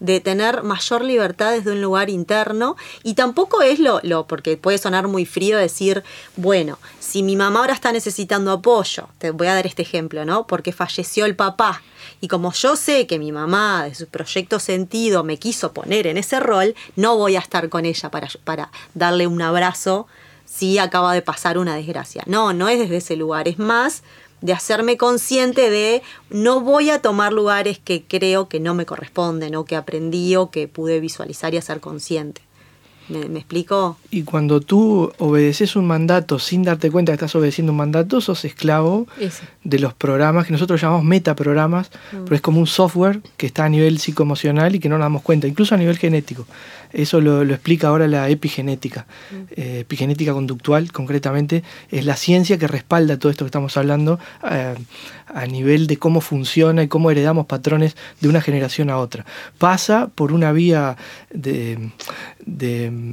[0.00, 4.78] de tener mayor libertad desde un lugar interno y tampoco es lo, lo, porque puede
[4.78, 6.04] sonar muy frío decir,
[6.36, 10.46] bueno, si mi mamá ahora está necesitando apoyo, te voy a dar este ejemplo, ¿no?
[10.46, 11.82] Porque falleció el papá
[12.20, 16.18] y como yo sé que mi mamá de su proyecto sentido me quiso poner en
[16.18, 20.06] ese rol, no voy a estar con ella para, para darle un abrazo
[20.44, 22.22] si acaba de pasar una desgracia.
[22.26, 24.02] No, no es desde ese lugar, es más
[24.46, 29.56] de hacerme consciente de no voy a tomar lugares que creo que no me corresponden
[29.56, 32.42] o que aprendí o que pude visualizar y hacer consciente.
[33.08, 33.96] ¿Me, explico?
[34.10, 38.44] Y cuando tú obedeces un mandato sin darte cuenta que estás obedeciendo un mandato, sos
[38.44, 39.06] esclavo
[39.62, 42.24] de los programas que nosotros llamamos metaprogramas, mm.
[42.24, 45.22] pero es como un software que está a nivel psicoemocional y que no nos damos
[45.22, 46.46] cuenta, incluso a nivel genético.
[46.92, 49.06] Eso lo, explica ahora la epigenética.
[49.30, 49.34] Mm.
[49.56, 54.18] Eh, epigenética conductual, concretamente, es la ciencia que respalda todo esto que estamos hablando
[54.50, 54.74] eh,
[55.26, 59.26] a nivel de cómo funciona y cómo heredamos patrones de una generación a otra.
[59.58, 60.96] Pasa por una vía
[61.32, 61.90] de,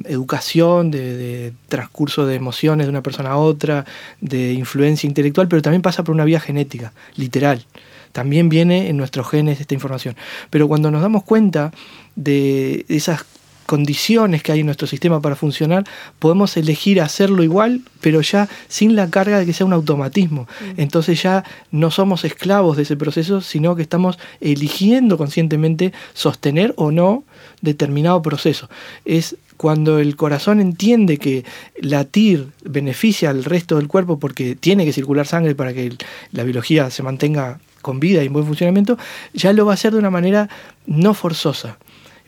[0.06, 3.86] educación, de, de, transcurso de emociones de una persona a otra,
[4.22, 7.66] de influencia intelectual, pero también pasa por una vía genética, literal.
[8.14, 10.16] También viene en nuestros genes esta información.
[10.50, 11.74] Pero cuando nos damos cuenta
[12.16, 13.26] de esas
[13.66, 15.86] condiciones que hay en nuestro sistema para funcionar,
[16.20, 20.44] podemos elegir hacerlo igual, pero ya sin la carga de que sea un automatismo.
[20.44, 20.82] Mm.
[20.82, 26.92] Entonces ya no somos esclavos de ese proceso, sino que estamos eligiendo conscientemente sostener o
[26.92, 27.24] no
[27.62, 28.70] determinado proceso.
[29.06, 31.46] Es cuando el corazón entiende que
[31.80, 35.94] latir beneficia al resto del cuerpo porque tiene que circular sangre para que
[36.32, 38.98] la biología se mantenga con vida y en buen funcionamiento,
[39.34, 40.50] ya lo va a hacer de una manera
[40.86, 41.78] no forzosa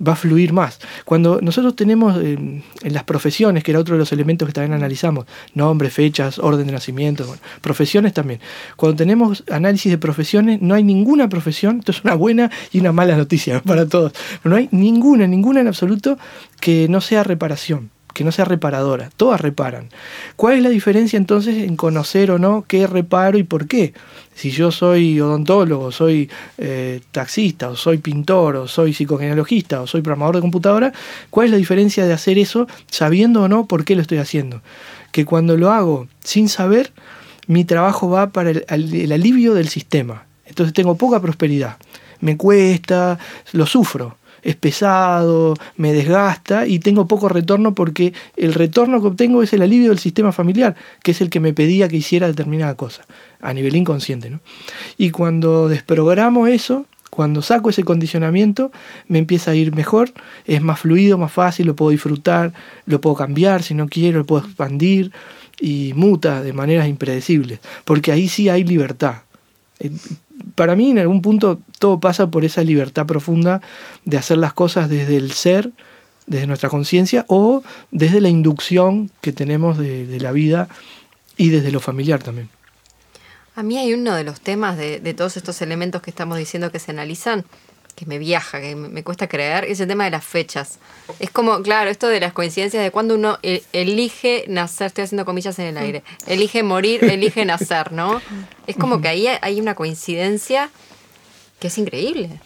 [0.06, 0.80] va a fluir más.
[1.06, 4.74] Cuando nosotros tenemos eh, en las profesiones, que era otro de los elementos que también
[4.74, 8.40] analizamos, nombres, fechas, orden de nacimiento, profesiones también.
[8.76, 12.92] Cuando tenemos análisis de profesiones, no hay ninguna profesión, esto es una buena y una
[12.92, 16.18] mala noticia para todos, no hay ninguna, ninguna en absoluto
[16.60, 19.90] que no sea reparación que no sea reparadora, todas reparan.
[20.38, 23.94] ¿Cuál es la diferencia entonces en conocer o no qué reparo y por qué?
[24.34, 30.02] Si yo soy odontólogo, soy eh, taxista, o soy pintor, o soy psicogenealogista, o soy
[30.02, 30.94] programador de computadora,
[31.30, 34.62] ¿cuál es la diferencia de hacer eso sabiendo o no por qué lo estoy haciendo?
[35.12, 36.94] Que cuando lo hago sin saber,
[37.48, 40.26] mi trabajo va para el, el alivio del sistema.
[40.46, 41.76] Entonces tengo poca prosperidad.
[42.22, 43.20] Me cuesta,
[43.52, 44.16] lo sufro
[44.46, 49.64] es pesado, me desgasta y tengo poco retorno porque el retorno que obtengo es el
[49.64, 53.06] alivio del sistema familiar, que es el que me pedía que hiciera determinada cosa,
[53.42, 54.30] a nivel inconsciente.
[54.30, 54.40] ¿no?
[54.98, 58.72] Y cuando desprogramo eso, cuando saco ese condicionamiento,
[59.08, 60.12] me empieza a ir mejor,
[60.46, 62.54] es más fluido, más fácil, lo puedo disfrutar,
[62.86, 65.12] lo puedo cambiar si no quiero, lo puedo expandir
[65.60, 69.24] y muta de maneras impredecibles, porque ahí sí hay libertad.
[70.54, 73.62] Para mí en algún punto todo pasa por esa libertad profunda
[74.04, 75.72] de hacer las cosas desde el ser,
[76.28, 80.68] desde nuestra conciencia o desde la inducción que tenemos de, la vida
[81.38, 82.50] y desde lo familiar también.
[83.56, 86.80] A mí hay uno de los temas de todos estos elementos que estamos diciendo que
[86.80, 87.46] se analizan,
[87.96, 90.80] que me viaja, que me, cuesta creer, es el tema de las fechas.
[91.20, 95.24] Es como, claro, esto de las coincidencias de cuando uno e, elige nacer, estoy haciendo
[95.24, 98.22] comillas en el aire, elige morir, elige nacer, ¿no?
[98.68, 100.70] Es como que ahí hay una coincidencia
[101.60, 102.42] que es increíble.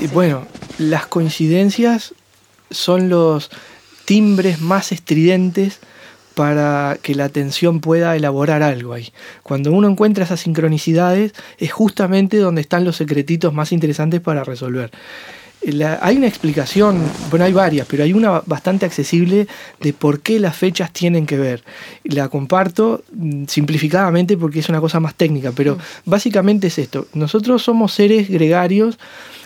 [0.00, 0.46] Y bueno,
[0.78, 2.14] las coincidencias
[2.70, 3.50] son los
[4.06, 5.80] timbres más estridentes
[6.34, 9.12] para que la atención pueda elaborar algo ahí.
[9.42, 14.90] Cuando uno encuentra esas sincronicidades es justamente donde están los secretitos más interesantes para resolver.
[16.00, 17.00] Hay una explicación,
[17.30, 19.46] bueno, hay varias, pero hay una bastante accesible
[19.80, 21.64] de por qué las fechas tienen que ver.
[22.04, 25.78] La comparto mm, simplificadamente porque es una cosa más técnica, pero mm.
[26.04, 27.06] básicamente es esto.
[27.14, 28.98] Nosotros somos seres gregarios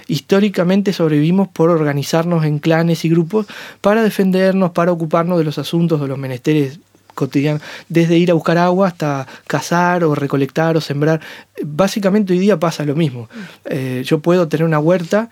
[0.09, 3.47] históricamente sobrevivimos por organizarnos en clanes y grupos
[3.81, 6.81] para defendernos, para ocuparnos de los asuntos, de los menesteres
[7.15, 11.21] cotidianos, desde ir a buscar agua hasta cazar o recolectar o sembrar.
[11.63, 13.29] Básicamente hoy día pasa lo mismo.
[13.67, 15.29] Eh, yo puedo tener una huerta,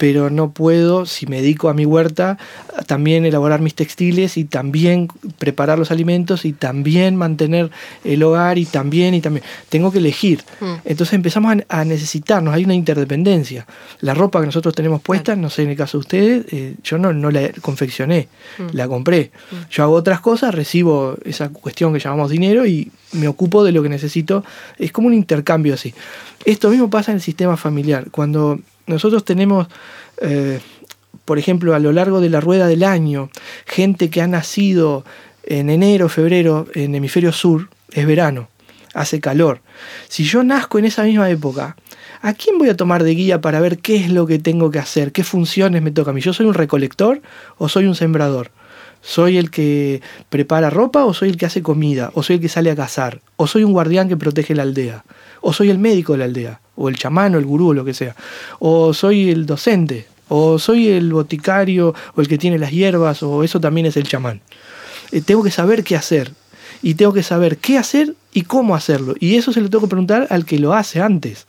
[0.00, 2.38] pero no puedo, si me dedico a mi huerta,
[2.86, 7.70] también elaborar mis textiles y también preparar los alimentos y también mantener
[8.02, 9.44] el hogar y también y también.
[9.68, 10.42] Tengo que elegir.
[10.60, 10.72] Mm.
[10.86, 13.66] Entonces empezamos a, necesitarnos, hay una interdependencia.
[14.00, 16.96] La ropa que nosotros tenemos puesta, no sé en el caso de ustedes, eh, yo
[16.96, 18.68] no, no la confeccioné, mm.
[18.72, 19.32] la compré.
[19.50, 19.70] Mm.
[19.70, 23.82] Yo hago otras cosas, recibo esa cuestión que llamamos dinero y me ocupo de lo
[23.82, 24.46] que necesito.
[24.78, 25.92] Es como un intercambio así.
[26.46, 28.10] Esto mismo pasa en el sistema familiar.
[28.10, 29.68] Cuando nosotros tenemos,
[30.20, 30.60] eh,
[31.24, 33.30] por ejemplo, a lo largo de la rueda del año,
[33.66, 35.04] gente que ha nacido
[35.44, 38.48] en enero, febrero, en hemisferio sur, es verano,
[38.94, 39.60] hace calor.
[40.08, 41.76] Si yo nazco en esa misma época,
[42.22, 44.78] ¿a quién voy a tomar de guía para ver qué es lo que tengo que
[44.78, 45.12] hacer?
[45.12, 46.20] ¿Qué funciones me toca a mí?
[46.20, 47.22] ¿Yo soy un recolector
[47.58, 48.50] o soy un sembrador?
[49.02, 52.10] ¿Soy el que prepara ropa o soy el que hace comida?
[52.14, 53.20] ¿O soy el que sale a cazar?
[53.36, 55.04] ¿O soy un guardián que protege la aldea?
[55.40, 56.60] ¿O soy el médico de la aldea?
[56.76, 58.14] ¿O el chamán o el gurú o lo que sea?
[58.58, 60.06] ¿O soy el docente?
[60.28, 63.22] ¿O soy el boticario o el que tiene las hierbas?
[63.22, 64.42] ¿O eso también es el chamán?
[65.12, 66.32] Eh, tengo que saber qué hacer.
[66.82, 69.14] Y tengo que saber qué hacer y cómo hacerlo.
[69.18, 71.46] Y eso se lo tengo que preguntar al que lo hace antes.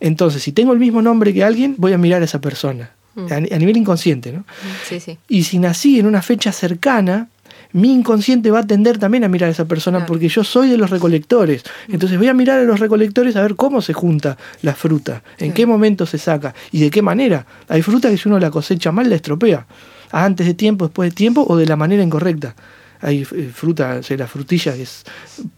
[0.00, 2.90] Entonces, si tengo el mismo nombre que alguien, voy a mirar a esa persona.
[3.14, 3.32] Mm.
[3.32, 4.44] A, nivel inconsciente, ¿no?
[4.88, 5.18] Sí, sí.
[5.28, 7.28] Y si nací en una fecha cercana,
[7.72, 10.08] mi inconsciente va a tender también a mirar a esa persona Claro.
[10.12, 11.64] porque yo soy de los recolectores.
[11.88, 15.48] Entonces voy a mirar a los recolectores a ver cómo se junta la fruta, en
[15.48, 15.54] Sí.
[15.54, 17.44] qué momento se saca y de qué manera.
[17.68, 19.66] Hay fruta que si uno la cosecha mal la estropea,
[20.10, 22.54] antes de tiempo, después de tiempo o de la manera incorrecta.
[23.00, 25.04] Hay eh, fruta, o sea, la frutilla que es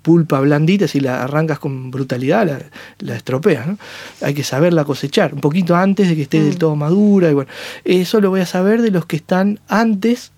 [0.03, 2.61] pulpa blandita, si la arrancas con brutalidad la,
[2.98, 3.66] la estropeas.
[3.66, 3.79] ¿no?
[4.22, 7.31] Hay que saberla cosechar, un poquito antes de que esté del todo madura.
[7.31, 7.50] Y bueno,
[7.85, 10.33] eso lo voy a saber de los que están antes,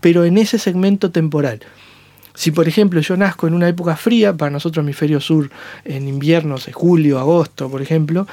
[0.00, 1.60] pero en ese segmento temporal.
[2.34, 5.50] Si por ejemplo yo nazco en una época fría, para nosotros hemisferio sur,
[5.84, 8.26] en invierno, o sea, julio, agosto, por ejemplo,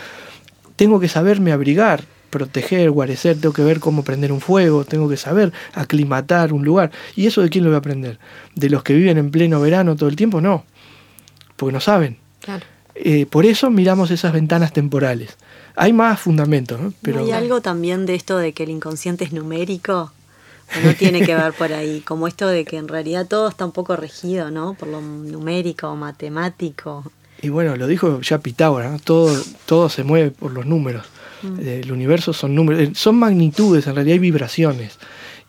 [0.76, 2.04] tengo que saberme abrigar,
[2.34, 6.92] proteger, guarecer, tengo que ver cómo prender un fuego, tengo que saber aclimatar un lugar.
[7.16, 8.18] ¿Y eso de quién lo voy a aprender?
[8.56, 10.42] ¿De los que viven en pleno verano todo el tiempo?
[10.42, 10.66] No,
[11.56, 12.18] porque no saben.
[12.42, 12.66] Claro.
[12.96, 15.38] Eh, por eso miramos esas ventanas temporales.
[15.76, 16.92] Hay más fundamentos, ¿no?
[17.04, 20.12] Pero hay algo también de esto de que el inconsciente es numérico.
[20.76, 23.64] ¿O no tiene que ver por ahí, como esto de que en realidad todo está
[23.64, 24.74] un poco regido, ¿no?
[24.74, 27.04] Por lo numérico, matemático.
[27.44, 29.00] Y bueno, lo dijo ya Pitágoras, ¿no?
[29.00, 31.06] todo, todo se mueve por los números.
[31.60, 34.98] Eh, El universo son números, eh, son magnitudes, en realidad hay vibraciones.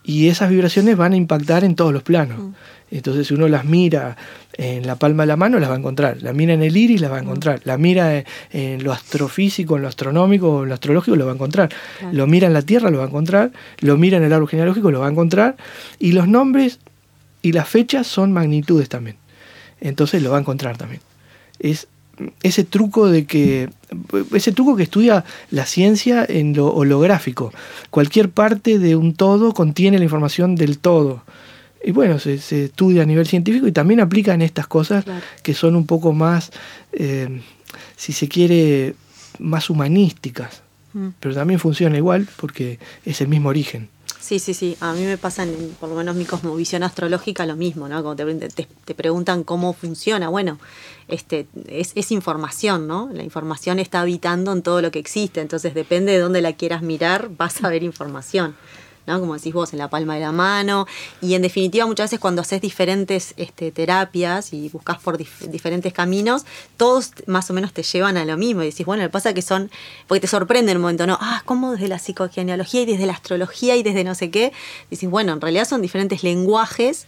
[0.03, 2.53] Y esas vibraciones van a impactar en todos los planos.
[2.91, 4.17] Entonces, si uno las mira
[4.53, 6.19] en la palma de la mano, las va a encontrar.
[6.21, 7.63] La mira en el iris, las va a encontrar.
[7.65, 11.71] La mira en, lo astrofísico, en lo astronómico en lo astrológico, lo va a encontrar.
[11.99, 12.15] Claro.
[12.15, 13.51] Lo mira en la Tierra, lo va a encontrar.
[13.79, 15.57] Lo mira en el árbol genealógico, lo va a encontrar.
[15.99, 16.81] Y los nombres
[17.41, 19.17] y las fechas son magnitudes también.
[19.81, 21.01] Entonces lo va a encontrar también.
[21.59, 21.89] Es
[22.43, 23.69] ese truco de que
[24.33, 27.53] ese truco que estudia la ciencia en lo holográfico.
[27.91, 31.23] Cualquier parte de un todo contiene la información del todo.
[31.85, 35.21] Y bueno, se, se estudia a nivel científico y también aplica en estas cosas Claro.
[35.43, 36.51] que son un poco más,
[36.93, 37.41] eh,
[37.97, 38.95] si se quiere,
[39.39, 40.63] más humanísticas.
[40.95, 41.09] Mm.
[41.21, 43.89] Pero también funciona igual porque es el mismo origen.
[44.21, 44.75] Sí, sí, sí.
[44.81, 48.03] A mí me pasa, en, por lo menos mi cosmovisión astrológica, lo mismo, ¿no?
[48.03, 50.31] Como te, te- te preguntan cómo funciona.
[50.31, 50.59] Bueno,
[51.09, 53.09] este, es, es información, ¿no?
[53.13, 55.41] La información está habitando en todo lo que existe.
[55.41, 58.57] Entonces, depende de dónde la quieras mirar, vas a ver información.
[59.07, 59.21] ¿no?
[59.21, 60.87] Como decís vos, en la palma de la mano.
[61.21, 65.93] Y en definitiva, muchas veces cuando haces diferentes este, terapias y buscas por dif- diferentes
[65.93, 66.47] caminos,
[66.79, 68.63] todos más o menos te llevan a lo mismo.
[68.63, 69.71] Y decís, bueno, lo que pasa es que son,
[70.07, 71.19] porque te sorprende en un momento, ¿no?
[71.21, 74.55] Ah, ¿cómo desde la psicogenealogía y desde la astrología y desde no sé qué?
[74.91, 77.07] Dices, bueno, en realidad son diferentes lenguajes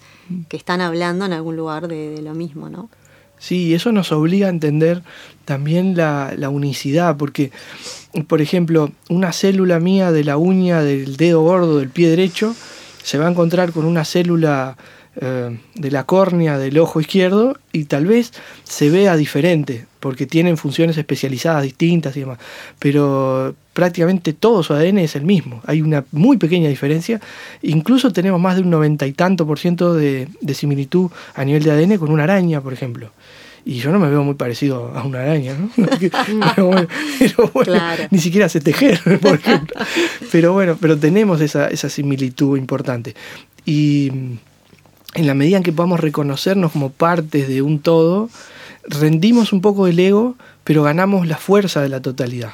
[0.50, 2.90] que están hablando en algún lugar de lo mismo, ¿no?
[3.38, 5.02] Sí, eso nos obliga a entender
[5.44, 7.52] también la, la unicidad, porque,
[8.26, 12.54] por ejemplo, una célula mía de la uña del dedo gordo del pie derecho
[13.02, 14.76] se va a encontrar con una célula
[15.18, 18.32] eh, de la córnea del ojo izquierdo y tal vez
[18.64, 22.38] se vea diferente, porque tienen funciones especializadas distintas y demás,
[22.78, 27.20] pero prácticamente todo su ADN es el mismo, hay una muy pequeña diferencia,
[27.62, 31.62] incluso tenemos más de un noventa y tanto por ciento de, de similitud a nivel
[31.62, 33.10] de ADN con una araña, por ejemplo.
[33.68, 35.68] Y yo no me veo muy parecido a una araña, ¿no?
[36.54, 36.86] pero bueno,
[37.18, 38.04] pero bueno, Claro.
[38.12, 39.74] ni siquiera sé tejer, por ejemplo.
[40.30, 43.16] Pero bueno, pero tenemos esa, esa similitud importante.
[43.64, 44.12] Y
[45.14, 48.30] en la medida en que podamos reconocernos como partes de un todo,
[48.88, 52.52] rendimos un poco el ego, pero ganamos la fuerza de la totalidad.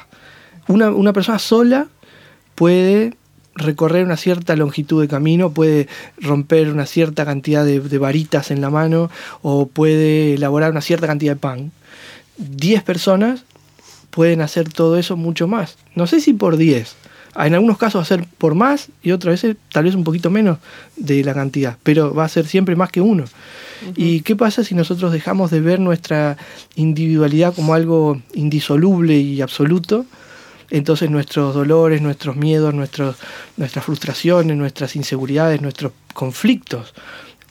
[0.67, 1.87] Una, una persona sola
[2.55, 3.13] puede
[3.55, 5.87] recorrer una cierta longitud de camino, puede
[6.19, 9.09] romper una cierta cantidad de, de varitas en la mano
[9.41, 11.71] o puede elaborar una cierta cantidad de pan.
[12.37, 13.43] Diez personas
[14.09, 15.77] pueden hacer todo eso mucho más.
[15.95, 16.95] No sé si por 10.
[17.35, 20.29] En algunos casos va a ser por más y otras veces tal vez un poquito
[20.29, 20.59] menos
[20.95, 23.25] de la cantidad, pero va a ser siempre más que uno.
[23.95, 26.37] ¿Y qué pasa si nosotros dejamos de ver nuestra
[26.75, 30.05] individualidad como algo indisoluble y absoluto?
[30.69, 33.17] Entonces nuestros dolores, nuestros miedos, nuestros,
[33.57, 36.93] nuestras frustraciones, nuestras inseguridades, nuestros conflictos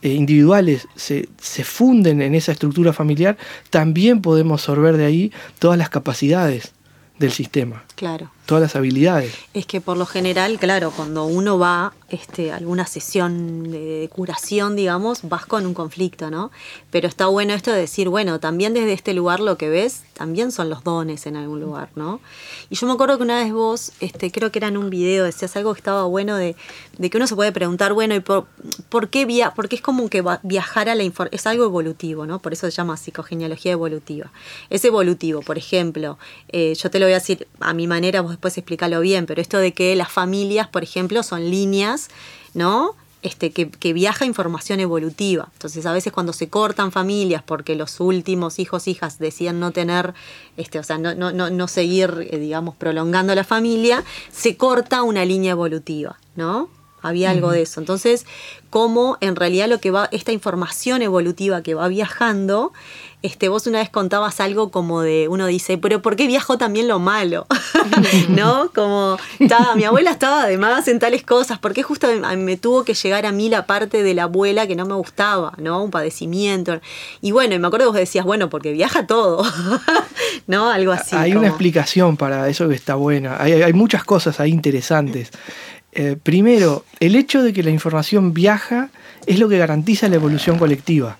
[0.02, 3.36] eh, individuales se, se funden en esa estructura familiar,
[3.70, 6.72] también podemos sorber de ahí todas las capacidades
[7.20, 7.84] del sistema.
[7.94, 8.30] Claro.
[8.52, 9.32] Todas las habilidades.
[9.54, 14.76] Es que por lo general, claro, cuando uno va este, a alguna sesión de curación,
[14.76, 16.50] digamos, vas con un conflicto, ¿no?
[16.90, 20.52] Pero está bueno esto de decir, bueno, también desde este lugar lo que ves, también
[20.52, 22.20] son los dones en algún lugar, ¿no?
[22.68, 25.24] Y yo me acuerdo que una vez vos, este, creo que era en un video,
[25.24, 26.54] decías algo que estaba bueno de,
[27.00, 28.46] que uno se puede preguntar, bueno, ¿y por,
[28.90, 32.38] por qué via Porque es como que viajar a la información, es algo evolutivo, ¿no?
[32.40, 34.30] Por eso se llama psicogenealogía evolutiva.
[34.68, 38.36] Es evolutivo, por ejemplo, eh, yo te lo voy a decir a mi manera, vos
[38.42, 42.08] después explícalo bien, pero esto de que las familias, por ejemplo, son líneas,
[42.54, 42.96] ¿no?
[43.22, 45.48] Este, que, que, viaja información evolutiva.
[45.52, 50.12] Entonces, a veces cuando se cortan familias porque los últimos hijos, hijas decían no tener,
[50.56, 55.24] este, o sea, no, no, no, seguir, eh, digamos, prolongando la familia, se corta una
[55.24, 56.68] línea evolutiva, ¿no?
[57.02, 57.80] Había algo de eso.
[57.80, 58.26] Entonces,
[58.70, 62.72] cómo en realidad lo que va, esta información evolutiva que va viajando,
[63.22, 66.88] este, vos una vez contabas algo como de, uno dice, pero ¿por qué viajó también
[66.88, 67.46] lo malo?
[68.30, 68.70] ¿No?
[68.74, 69.16] Como,
[69.76, 73.32] mi abuela estaba además en tales cosas, ¿por qué justo me, tuvo que llegar a
[73.32, 75.84] mí la parte de la abuela que no me gustaba, ¿no?
[75.84, 76.80] Un padecimiento.
[77.20, 79.44] Y bueno, y me acuerdo que vos decías, bueno, porque viaja todo,
[80.48, 80.70] ¿no?
[80.70, 81.14] Algo así.
[81.14, 83.36] Hay una explicación para eso que está buena.
[83.40, 85.30] Hay, hay muchas cosas ahí interesantes.
[85.92, 88.90] Eh, primero, el hecho de que la información viaja
[89.26, 91.18] es lo que garantiza la evolución colectiva.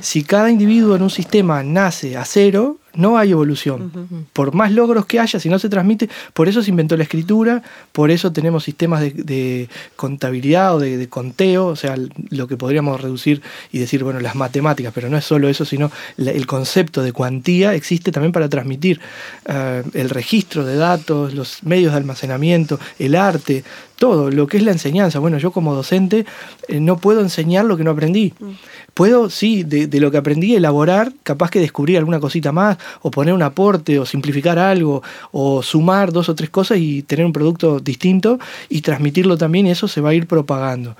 [0.00, 3.90] Si cada individuo en un sistema nace a cero, no hay evolución.
[4.32, 7.62] Por más logros que haya, si no se transmite, por eso se inventó la escritura,
[7.92, 11.96] por eso tenemos sistemas de, contabilidad o de, conteo, o sea,
[12.30, 15.90] lo que podríamos reducir y decir, bueno, las matemáticas, pero no es solo eso, sino
[16.16, 19.00] el concepto de cuantía existe también para transmitir
[19.46, 23.64] eh, el registro de datos, los medios de almacenamiento, el arte,
[23.96, 25.20] todo, lo que es la enseñanza.
[25.20, 26.26] Bueno, yo como docente
[26.66, 28.34] eh, no puedo enseñar lo que no aprendí.
[28.40, 28.50] Mm.
[28.94, 33.10] Puedo, sí, de, de, lo que aprendí, elaborar, capaz que descubrir alguna cosita más, o
[33.10, 37.32] poner un aporte, o simplificar algo, o sumar dos o tres cosas y tener un
[37.32, 40.96] producto distinto y transmitirlo también, y eso se va a ir propagando.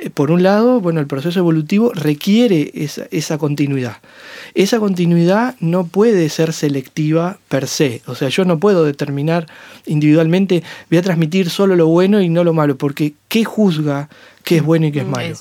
[0.00, 3.98] Eh, por un lado, bueno, el proceso evolutivo requiere esa, esa, continuidad.
[4.54, 8.02] Esa continuidad no puede ser selectiva per se.
[8.06, 9.46] O sea, yo no puedo determinar
[9.86, 14.08] individualmente, voy a transmitir solo lo bueno y no lo malo, porque ¿qué juzga
[14.44, 15.36] qué es bueno y qué es malo?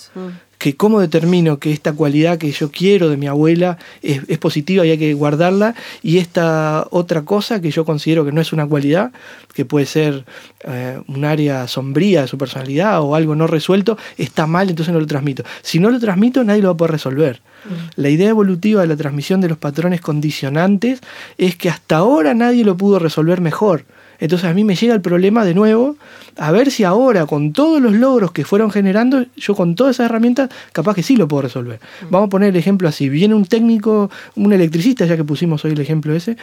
[0.61, 4.91] Que cómo determino que esta cualidad que yo quiero de mi abuela es, positiva y
[4.91, 9.11] hay que guardarla, y esta otra cosa que yo considero que no es una cualidad,
[9.55, 10.23] que puede ser
[10.63, 14.99] eh, un área sombría de su personalidad o algo no resuelto, está mal, entonces no
[14.99, 15.43] lo transmito.
[15.63, 17.41] Si no lo transmito, nadie lo va a poder resolver.
[17.65, 17.99] Mm.
[17.99, 21.01] La idea evolutiva de la transmisión de los patrones condicionantes
[21.39, 23.85] es que hasta ahora nadie lo pudo resolver mejor.
[24.21, 25.97] Entonces a mí me llega el problema de nuevo,
[26.37, 30.05] a ver si ahora con todos los logros que fueron generando, yo con todas esas
[30.05, 31.79] herramientas, capaz que sí lo puedo resolver.
[32.03, 32.11] Mm.
[32.11, 35.71] Vamos a poner el ejemplo así, viene un técnico, un electricista, ya que pusimos hoy
[35.71, 36.37] el ejemplo ese,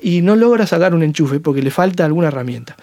[0.00, 2.76] y no logra sacar un enchufe porque le falta alguna herramienta.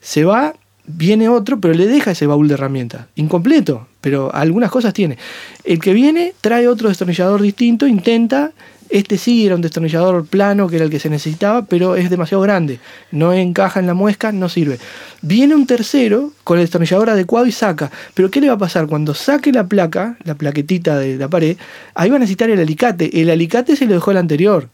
[0.00, 0.54] Se va,
[0.94, 5.18] viene otro, pero le deja ese baúl de herramientas, incompleto, pero algunas cosas tiene.
[5.64, 8.52] El que viene trae otro destornillador distinto, intenta
[8.90, 12.42] este sí era un destornillador plano, que era el que se necesitaba, pero es demasiado
[12.42, 12.80] grande.
[13.12, 14.78] No encaja en la muesca, no sirve.
[15.22, 17.90] Viene un tercero con el destornillador adecuado y saca.
[18.14, 18.88] Pero ¿qué le va a pasar?
[18.88, 21.56] Cuando saque la placa, la plaquetita de la pared,
[21.94, 23.20] ahí va a necesitar el alicate.
[23.22, 24.68] El alicate se lo dejó el anterior.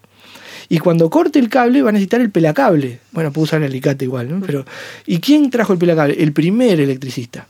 [0.69, 3.01] Y cuando corte el cable va a necesitar el pelacable.
[3.13, 4.45] Bueno, puedo usar el alicate igual, ¿no?
[4.45, 4.65] Pero,
[5.07, 6.17] ¿Y quién trajo el pelacable?
[6.19, 7.47] El primer electricista.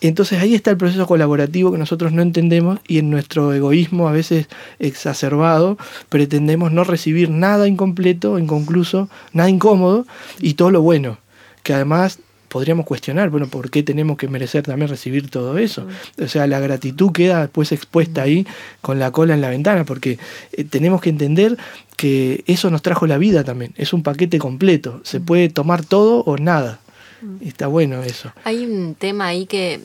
[0.00, 4.12] Entonces ahí está el proceso colaborativo que nosotros no entendemos y en nuestro egoísmo a
[4.12, 4.46] veces
[4.78, 5.76] exacerbado
[6.08, 10.06] pretendemos no recibir nada incompleto, inconcluso, nada incómodo
[10.40, 11.18] y todo lo bueno,
[11.64, 15.86] que además podríamos cuestionar, bueno, ¿por qué tenemos que merecer también recibir todo eso?
[16.20, 18.46] O sea, la gratitud queda después expuesta ahí
[18.80, 20.18] con la cola en la ventana, porque
[20.52, 21.56] eh, tenemos que entender
[21.96, 26.20] que eso nos trajo la vida también, es un paquete completo, se puede tomar todo
[26.24, 26.80] o nada.
[27.40, 28.32] Está bueno eso.
[28.44, 29.80] Hay un tema ahí que,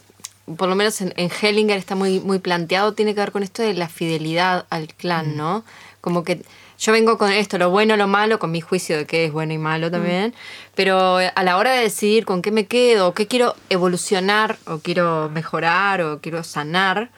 [0.55, 3.74] por lo menos en, Hellinger está muy, muy planteado, tiene que ver con esto de
[3.74, 5.38] la fidelidad al clan, mm.
[5.38, 5.64] ¿no?
[5.99, 6.43] Como que
[6.84, 9.53] yo vengo con esto, lo bueno, lo malo, con mi juicio de qué es bueno
[9.53, 10.71] y malo también, mm.
[10.75, 15.29] pero a la hora de decidir con qué me quedo, qué quiero evolucionar, o quiero
[15.29, 17.09] mejorar, o quiero sanar,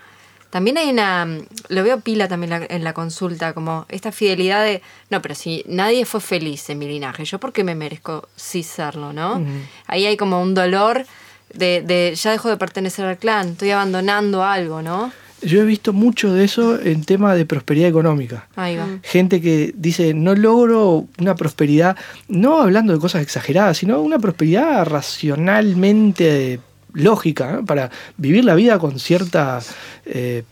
[0.51, 1.28] también hay una,
[1.70, 6.05] lo veo pila también en la consulta, como esta fidelidad de, no, pero si nadie
[6.05, 9.43] fue feliz en mi linaje, ¿yo por qué me merezco sí serlo, no?
[9.88, 11.07] Ahí hay como un dolor
[11.51, 15.11] de, de, ya dejo de pertenecer al clan, estoy abandonando algo, ¿no?
[15.42, 18.48] Yo he visto mucho de eso en tema de prosperidad económica.
[18.56, 18.88] Ahí va.
[19.04, 24.86] Gente que dice, no logro una prosperidad, no hablando de cosas exageradas, sino una prosperidad
[24.86, 26.60] racionalmente
[26.94, 29.60] lógica, para vivir la vida con cierta,
[30.06, 30.44] eh,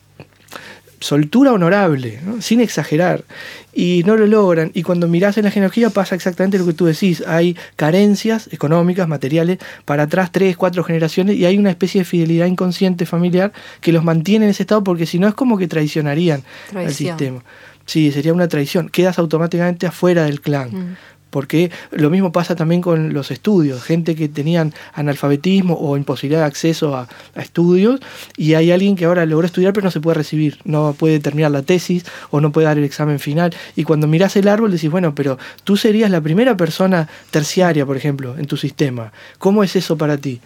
[1.04, 3.26] soltura honorable, sin exagerar,
[3.74, 4.72] y no lo logran.
[4.74, 9.08] Y cuando mirás en la genealogía pasa exactamente lo que tú decís, hay carencias económicas,
[9.08, 13.52] materiales, para atrás tres, cuatro generaciones, y hay una especie de fidelidad inconsciente familiar
[13.82, 16.42] que los mantiene en ese estado, porque si no es como que traicionarían
[16.74, 17.44] al sistema.
[17.86, 18.88] Sí, sería una traición.
[18.88, 20.70] Quedas automáticamente afuera del clan.
[20.72, 20.96] Mm
[21.34, 26.46] porque lo mismo pasa también con los estudios, gente que tenían analfabetismo o imposibilidad de
[26.46, 28.00] acceso a, estudios
[28.38, 31.50] y hay alguien que ahora logró estudiar pero no se puede recibir, no puede terminar
[31.50, 34.92] la tesis o no puede dar el examen final y cuando miras el árbol decís,
[34.92, 39.76] bueno, pero tú serías la primera persona terciaria, por ejemplo, en tu sistema, ¿cómo es
[39.76, 40.40] eso para ti?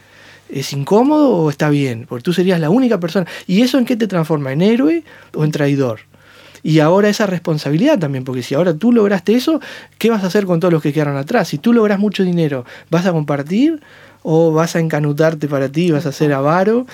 [0.48, 2.06] ¿Es incómodo o está bien?
[2.08, 3.28] Porque tú serías la única persona.
[3.46, 4.54] ¿Y eso en qué te transforma?
[4.54, 6.00] ¿En héroe o en traidor?
[6.68, 9.61] Y ahora esa responsabilidad también, porque si ahora tú lograste eso,
[9.97, 11.47] ¿qué vas a hacer con todos los que quedaron atrás?
[11.47, 13.80] Si tú logras mucho dinero, ¿vas a compartir?
[14.24, 16.86] o vas a encanutarte para ti, vas a ser avaro.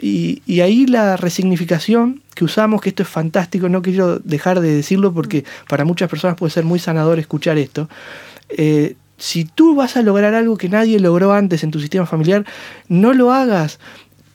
[0.00, 5.12] Y, ahí la resignificación que usamos, que esto es fantástico, no quiero dejar de decirlo
[5.14, 7.88] porque para muchas personas puede ser muy sanador escuchar esto.
[8.48, 12.44] Eh, si tú vas a lograr algo que nadie logró antes en tu sistema familiar,
[12.88, 13.78] no lo hagas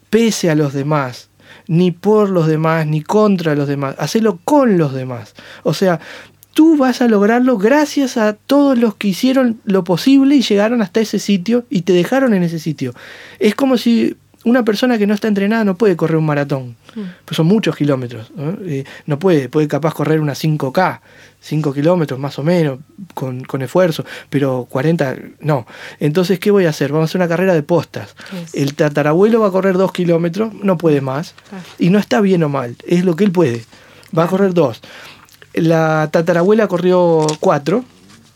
[0.08, 1.25] pese a los demás
[1.68, 5.34] ni por los demás, ni contra los demás, hacelo con los demás.
[5.62, 6.00] O sea,
[6.56, 11.00] tú vas a lograrlo gracias a todos los que hicieron lo posible y llegaron hasta
[11.00, 12.94] ese sitio y te dejaron en ese sitio.
[13.38, 17.00] Es como si una persona que no está entrenada no puede correr un maratón, mm.
[17.24, 18.30] pues son muchos kilómetros,
[18.64, 19.18] eh, ¿no?
[19.18, 21.00] puede, puede capaz correr una 5K,
[21.40, 22.78] 5 kilómetros más o menos,
[23.12, 25.66] con, esfuerzo, pero 40 no.
[25.98, 26.92] Entonces, ¿qué voy a hacer?
[26.92, 28.14] Vamos a hacer una carrera de postas.
[28.52, 31.34] El tatarabuelo va a correr 2 kilómetros, no puede más,
[31.80, 33.64] y no está bien o mal, es lo que él puede,
[34.16, 34.80] va a correr 2.
[35.54, 37.84] La tatarabuela corrió 4,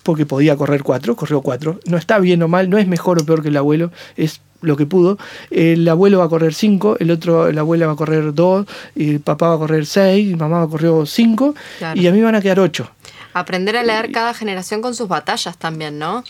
[0.03, 3.25] porque podía correr 4, corrió 4, no está bien o mal, no es mejor o
[3.25, 5.19] peor que el abuelo, es lo que pudo.
[5.51, 9.11] El abuelo va a correr 5, el otro, la abuela va a correr 2, y
[9.11, 11.55] el papá va a correr 6, y mamá va a correr 5,
[11.95, 12.91] y a mí van a quedar 8.
[13.33, 16.25] Aprender a leer cada generación con sus batallas también, ¿no?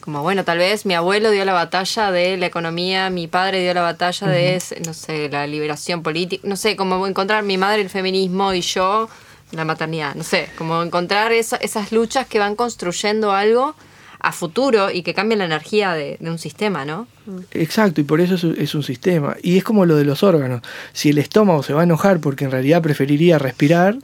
[0.00, 3.72] Como bueno, tal vez mi abuelo dio la batalla de la economía, mi padre dio
[3.72, 7.88] la batalla de, no sé, la liberación política, no sé, como encontrar mi madre el
[7.88, 9.08] feminismo y yo
[9.52, 13.74] la maternidad, no sé, como encontrar esas luchas que van construyendo algo
[14.22, 17.08] a futuro y que cambien la energía de, un sistema, ¿no?
[17.50, 19.36] Exacto, y por eso es, un sistema.
[19.42, 20.62] Y es como lo de los órganos.
[20.92, 23.96] Si el estómago se va a enojar porque en realidad preferiría respirar,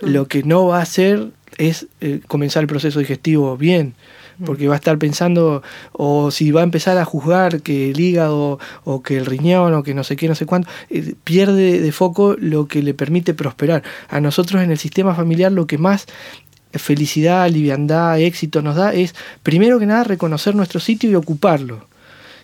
[0.00, 3.94] lo que no va a hacer es eh, comenzar el proceso digestivo bien
[4.44, 5.62] porque va a estar pensando
[5.92, 9.82] o si va a empezar a juzgar que el hígado o que el riñón o
[9.82, 13.34] que no sé qué, no sé cuánto, eh, pierde de foco lo que le permite
[13.34, 13.82] prosperar.
[14.08, 16.06] A nosotros en el sistema familiar lo que más
[16.72, 21.86] felicidad, liviandad, éxito nos da es, primero que nada, reconocer nuestro sitio y ocuparlo.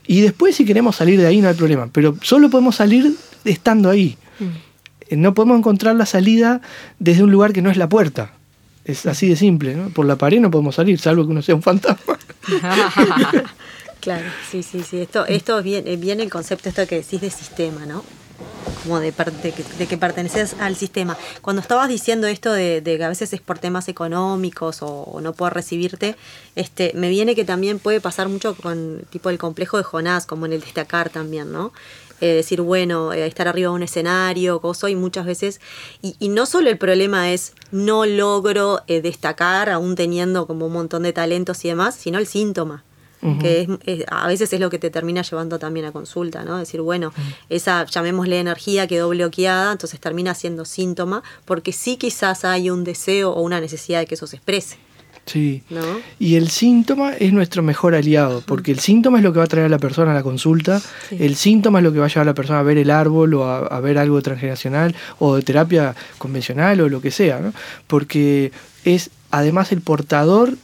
[0.06, 3.14] Y después si queremos salir de ahí no hay problema, pero solo podemos salir
[3.44, 4.16] estando ahí.
[4.38, 4.44] Mm.
[5.08, 6.60] Eh, no podemos encontrar la salida
[6.98, 8.32] desde un lugar que no es la puerta.
[8.84, 9.88] Es así de simple, ¿no?
[9.90, 12.18] Por la pared no podemos salir, salvo que uno sea un fantasma.
[14.00, 14.98] claro, sí, sí, sí.
[14.98, 18.04] Esto, esto viene, viene el concepto esto que decís de sistema, ¿no?
[18.82, 21.16] Como de, de, que perteneces al sistema.
[21.40, 25.50] Cuando estabas diciendo esto de, que a veces es por temas económicos o, no puedo
[25.50, 26.16] recibirte,
[26.54, 30.46] este, me viene que también puede pasar mucho con tipo el complejo de Jonás, como
[30.46, 31.72] en el destacar también, ¿no?
[32.20, 35.60] Eh, decir, bueno, eh, estar arriba de un escenario, cosa, y muchas veces,
[36.00, 41.02] y, no solo el problema es no logro eh, destacar aún teniendo como un montón
[41.02, 42.84] de talentos y demás, sino el síntoma
[43.40, 46.58] que es, a veces es lo que te termina llevando también a consulta, ¿no?
[46.58, 47.12] Decir, bueno,
[47.48, 53.32] esa, llamémosle energía, quedó bloqueada, entonces termina siendo síntoma, porque sí quizás hay un deseo
[53.32, 54.78] o una necesidad de que eso se exprese.
[55.26, 55.64] Sí.
[56.20, 59.48] Y el síntoma es nuestro mejor aliado, porque el síntoma es lo que va a
[59.48, 62.22] traer a la persona a la consulta, el síntoma es lo que va a llevar
[62.22, 65.96] a la persona a ver el árbol o a, ver algo transgeneracional o de terapia
[66.18, 67.52] convencional o lo que sea, ¿no?
[67.88, 68.52] porque
[68.84, 70.56] es además el portador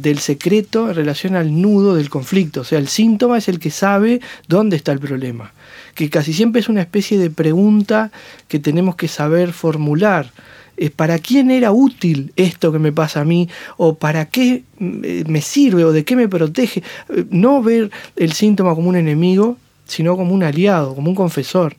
[0.00, 2.62] del secreto en relación al nudo del conflicto.
[2.62, 5.52] O sea, el síntoma es el que sabe dónde está el problema.
[5.94, 8.10] Que casi siempre es una especie de pregunta
[8.48, 10.32] que tenemos que saber formular.
[10.96, 13.48] ¿Para quién era útil esto que me pasa a mí?
[13.76, 15.84] ¿O para qué me sirve?
[15.84, 16.82] ¿O de qué me protege?
[17.30, 21.76] No ver el síntoma como un enemigo, sino como un aliado, como un confesor.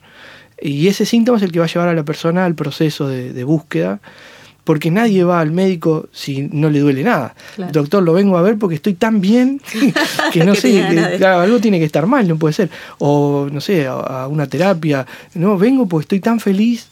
[0.62, 3.34] Y ese síntoma es el que va a llevar a la persona al proceso de,
[3.34, 4.00] de búsqueda
[4.66, 7.36] porque nadie va al médico si no le duele nada.
[7.70, 9.60] Doctor, lo vengo a ver porque estoy tan bien
[10.32, 10.82] que no sé,
[11.24, 12.70] algo tiene que estar mal, no puede ser.
[12.98, 15.06] O no sé, a, una terapia.
[15.34, 16.88] No, vengo porque estoy tan feliz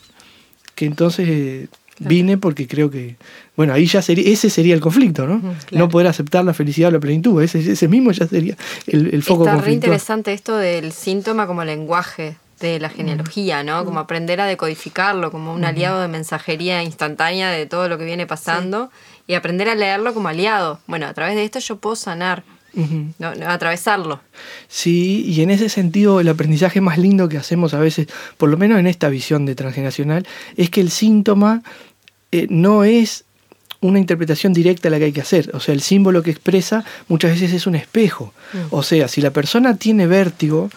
[0.77, 1.69] que entonces
[1.99, 3.17] vine porque creo que,
[3.57, 5.43] bueno, ahí ya sería, ese sería el conflicto, ¿no?
[5.73, 8.57] No poder aceptar la felicidad o la plenitud, ese, ese mismo ya sería
[8.87, 13.85] el, el foco Está re interesante esto del síntoma como lenguaje de la genealogía, ¿no?
[13.85, 18.27] Como aprender a decodificarlo como un aliado de mensajería instantánea de todo lo que viene
[18.27, 18.91] pasando
[19.27, 20.81] y aprender a leerlo como aliado.
[20.87, 22.45] Bueno, a través de esto yo puedo sanar,
[23.19, 24.21] no, atravesarlo.
[24.69, 28.57] Sí, y en ese sentido el aprendizaje más lindo que hacemos a veces, por lo
[28.57, 30.27] menos en esta visión de transgeneracional,
[30.57, 31.63] es que el síntoma
[32.33, 33.25] eh, no es
[33.81, 35.51] una interpretación directa la que hay que hacer.
[35.55, 38.33] O sea, el símbolo que expresa muchas veces es un espejo.
[38.53, 38.59] Mm.
[38.71, 40.71] O sea, si la persona tiene vértigo,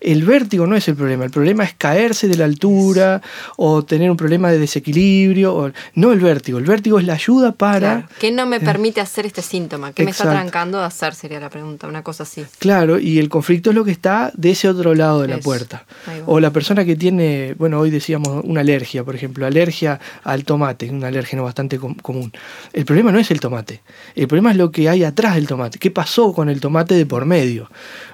[0.00, 3.20] el vértigo no es el problema, el problema es caerse de la altura
[3.56, 7.52] o tener un problema de desequilibrio, o, no el vértigo, el vértigo es la ayuda
[7.52, 8.08] para...
[8.18, 9.92] ¿Qué no me eh, permite hacer este síntoma?
[9.92, 11.14] ¿Qué me está trancando de hacer?
[11.14, 12.44] Sería la pregunta, una cosa así.
[12.58, 15.84] Claro, y el conflicto es lo que está de ese otro lado de la puerta.
[16.26, 20.88] O la persona que tiene, bueno, hoy decíamos una alergia, por ejemplo, alergia al tomate,
[20.90, 22.32] un alérgeno bastante común.
[22.72, 23.82] El problema no es el tomate,
[24.14, 27.06] el problema es lo que hay atrás del tomate, qué pasó con el tomate de
[27.06, 27.70] por medio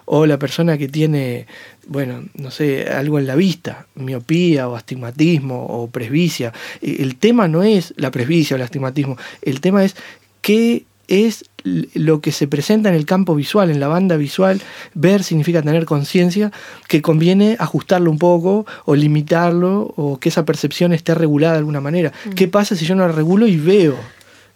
[0.06, 1.46] o la persona que tiene,
[1.86, 6.52] bueno, no sé, algo en la vista, miopía o astigmatismo o presbicia.
[6.80, 9.94] E, el tema no es la presbicia o el astigmatismo, el tema es
[10.40, 14.60] qué es lo que se presenta en el campo visual, en la banda visual.
[14.94, 16.52] Ver significa tener conciencia
[16.88, 21.80] que conviene ajustarlo un poco o limitarlo o que esa percepción esté regulada de alguna
[21.80, 22.12] manera.
[22.24, 22.30] Mm.
[22.30, 23.96] ¿Qué pasa si yo no la regulo y veo?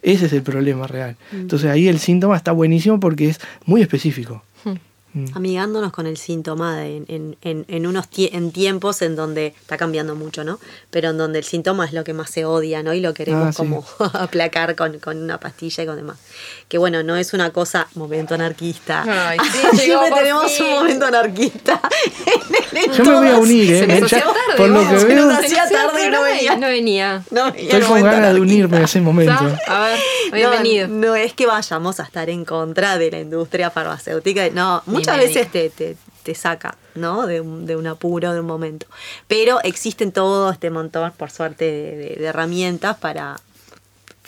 [0.01, 1.15] Ese es el problema real.
[1.31, 1.41] Mm.
[1.41, 4.43] Entonces ahí el síntoma está buenísimo porque es muy específico.
[4.63, 4.90] Mm.
[5.33, 7.05] Amigándonos con el síntoma en,
[7.41, 10.59] en, unos en tiempos en donde está cambiando mucho, ¿no?
[10.89, 12.93] Pero en donde el síntoma es lo que más se odia, ¿no?
[12.93, 16.17] Y lo queremos ah, como aplacar con, una pastilla y con demás.
[16.67, 19.03] Que bueno, no es una cosa momento anarquista.
[19.07, 19.37] Ay,
[19.73, 21.81] Siempre tenemos un momento anarquista.
[22.97, 24.03] Yo me voy a unir, ¿eh?
[24.55, 25.29] por lo que veo.
[25.41, 26.55] Se hacía tarde y no venía.
[26.55, 27.23] No venía.
[27.31, 29.57] No venía Estoy con ganas de unirme en ese momento.
[29.67, 29.99] A ver,
[30.31, 30.87] bienvenido.
[30.87, 34.49] No, es que vayamos a estar en contra de la industria farmacéutica.
[34.51, 37.27] No, muchas veces te, te, saca, ¿no?
[37.27, 38.85] De un, de un, apuro, de un momento.
[39.27, 43.39] Pero existen todo este montón, por suerte, de, herramientas para.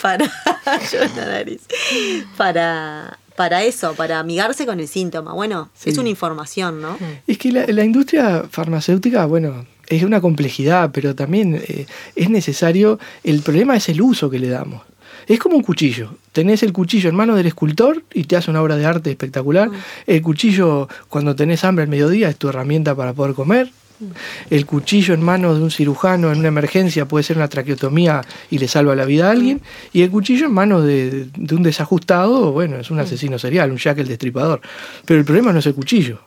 [0.02, 0.32] Para.
[2.38, 3.20] para.
[3.36, 5.34] Para eso, para amigarse con el síntoma.
[5.34, 6.96] Bueno, es una información, ¿no?
[7.26, 13.00] Es que la, industria farmacéutica, bueno, es una complejidad, pero también eh, es necesario.
[13.24, 14.84] El problema es el uso que le damos.
[15.28, 16.16] Es como un cuchillo.
[16.32, 19.70] Tenés el cuchillo en manos del escultor y te hace una obra de arte espectacular.
[19.70, 19.74] Mm.
[20.08, 23.72] El cuchillo, cuando tenés hambre al mediodía, es tu herramienta para poder comer.
[24.00, 24.06] Mm.
[24.50, 28.58] El cuchillo en manos de un cirujano en una emergencia puede ser una traqueotomía y
[28.58, 29.62] le salva la vida a alguien.
[29.94, 33.02] Y el cuchillo en manos de, un desajustado, bueno, es un mm.
[33.02, 34.62] asesino serial, un Jack el destripador.
[35.06, 36.20] Pero el problema no es el cuchillo.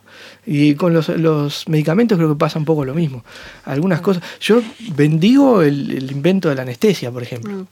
[0.45, 3.23] Y con los, medicamentos creo que pasa un poco lo mismo.
[3.65, 4.23] Algunas cosas.
[4.39, 4.61] Yo
[4.95, 7.67] bendigo el, el invento de la anestesia, por ejemplo.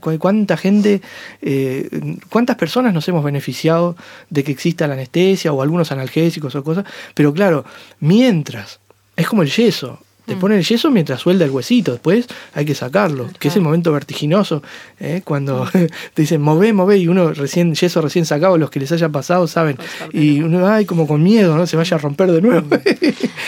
[0.00, 1.02] ¿Cuánta gente,
[1.42, 1.88] eh,
[2.28, 3.96] cuántas personas nos hemos beneficiado
[4.30, 6.84] de que exista la anestesia o algunos analgésicos o cosas?
[7.14, 7.64] Pero claro,
[8.00, 8.80] mientras,
[9.16, 10.38] es como el yeso, te mm.
[10.38, 13.90] ponen el yeso mientras suelda el huesito, después hay que sacarlo, que es el momento
[13.92, 14.62] vertiginoso,
[15.00, 15.22] ¿eh?
[15.24, 15.70] cuando mm.
[16.14, 19.48] te dicen move, move, y uno recién, yeso recién sacado, los que les haya pasado
[19.48, 19.78] saben,
[20.12, 21.66] y uno, ay, como con miedo, ¿no?
[21.66, 22.68] Se vaya a romper de nuevo.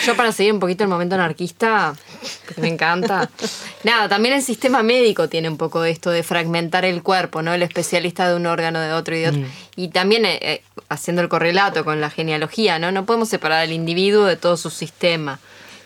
[0.05, 1.93] Yo para seguir un poquito el momento anarquista,
[2.47, 3.29] que me encanta,
[3.83, 7.53] nada, también el sistema médico tiene un poco de esto de fragmentar el cuerpo, ¿no?
[7.53, 9.41] El especialista de un órgano de otro y de otro.
[9.41, 9.45] Mm.
[9.75, 12.91] Y también eh, eh, haciendo el correlato con la genealogía, ¿no?
[12.91, 15.39] No podemos separar al individuo de todo su sistema.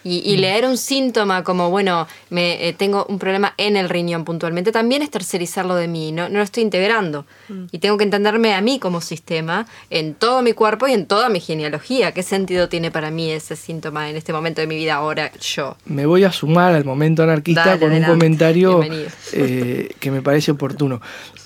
[0.08, 0.40] Y, mm.
[0.40, 5.02] leer un síntoma como, bueno, me, eh, tengo un problema en el riñón puntualmente, también
[5.02, 7.26] es tercerizarlo de mí, no, no lo estoy integrando.
[7.50, 7.66] Mm.
[7.72, 11.30] Y tengo que entenderme a mí como sistema en todo mi cuerpo y en toda
[11.30, 12.12] mi genealogía.
[12.12, 15.76] ¿Qué sentido tiene para mí ese síntoma en este momento de mi vida ahora yo?
[15.86, 18.84] Me voy a sumar al momento anarquista con un comentario
[19.34, 21.02] eh, que me parece oportuno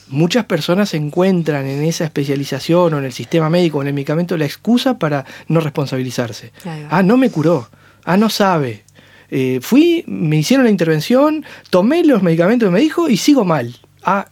[0.10, 4.38] muchas personas encuentran en esa especialización o en el sistema médico o en el medicamento
[4.38, 6.52] la excusa para no responsabilizarse.
[6.90, 7.70] Ah, no me curó.
[8.10, 8.82] Ah, no sabe.
[9.30, 13.76] Eh, fui, me hicieron la intervención, tomé los medicamentos que me dijo y sigo mal.
[14.02, 14.30] Ah,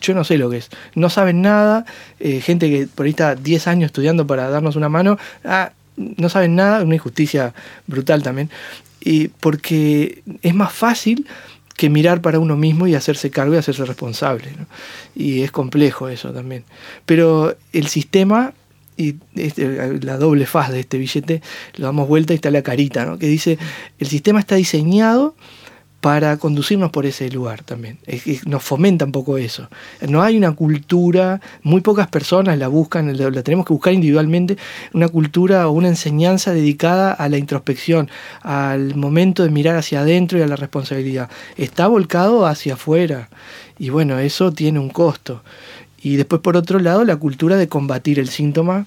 [0.00, 0.70] yo no sé lo que es.
[0.94, 1.84] No saben nada.
[2.20, 5.18] Eh, gente que por ahí está 10 años estudiando para darnos una mano.
[5.44, 6.82] Ah, no saben nada.
[6.82, 7.52] Una injusticia
[7.86, 8.48] brutal también.
[8.98, 11.26] Y porque es más fácil
[11.76, 14.48] que mirar para uno mismo y hacerse cargo y hacerse responsable.
[15.14, 16.64] Y es complejo eso también.
[17.04, 18.54] Pero el sistema
[18.98, 21.40] y este, la doble faz de este billete,
[21.76, 23.18] lo damos vuelta y está la carita, ¿no?
[23.18, 23.56] que dice,
[23.98, 25.34] el sistema está diseñado
[26.00, 27.98] para conducirnos por ese lugar también.
[28.46, 29.68] nos fomenta un poco eso.
[30.08, 34.56] No hay una cultura, muy pocas personas la buscan, la, tenemos que buscar individualmente,
[34.92, 38.08] una cultura o una enseñanza dedicada a la introspección,
[38.42, 41.30] al momento de mirar hacia adentro y a la responsabilidad.
[41.56, 43.28] Está volcado hacia afuera.
[43.80, 45.42] Y bueno, eso tiene un costo.
[46.00, 48.86] Y después, por otro lado, la cultura de combatir el síntoma,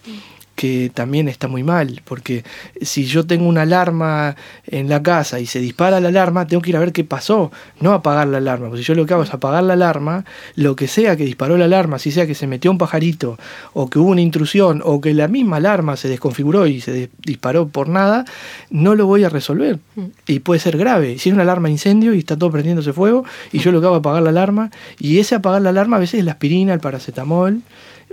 [0.56, 2.44] que también está muy mal, porque
[2.82, 4.36] si yo tengo una alarma
[4.68, 7.52] en la casa y se dispara la alarma, tengo que ir a ver qué pasó,
[7.80, 10.26] no apagar la alarma, porque si yo lo que hago es apagar la alarma,
[10.56, 13.40] lo que sea que disparó la alarma, si sea que se metió un pajarito,
[13.74, 17.68] o que hubo una intrusión, o que la misma alarma se desconfiguró y se disparó
[17.68, 18.26] por nada,
[18.70, 19.80] no lo voy a resolver.
[19.96, 20.06] Mm.
[20.28, 21.18] Y puede ser grave.
[21.18, 23.88] Si es una alarma de incendio y está todo prendiéndose fuego, y yo lo que
[23.88, 26.74] hago es apagar la alarma, y ese apagar la alarma a veces es la aspirina,
[26.74, 27.62] el paracetamol,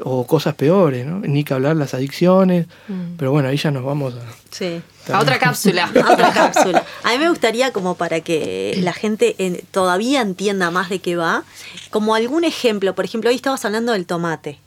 [0.02, 1.20] o cosas peores, ¿no?
[1.20, 3.16] Ni que hablar las adicciones, mm.
[3.16, 4.20] pero bueno, ahí ya nos vamos a...
[4.50, 4.82] Sí.
[5.12, 5.84] A otra cápsula.
[6.04, 6.84] a otra cápsula.
[7.02, 9.36] A mí me gustaría como para que la gente
[9.70, 11.44] todavía entienda más de qué va,
[11.90, 14.58] como algún ejemplo, por ejemplo, hoy estabas hablando del tomate.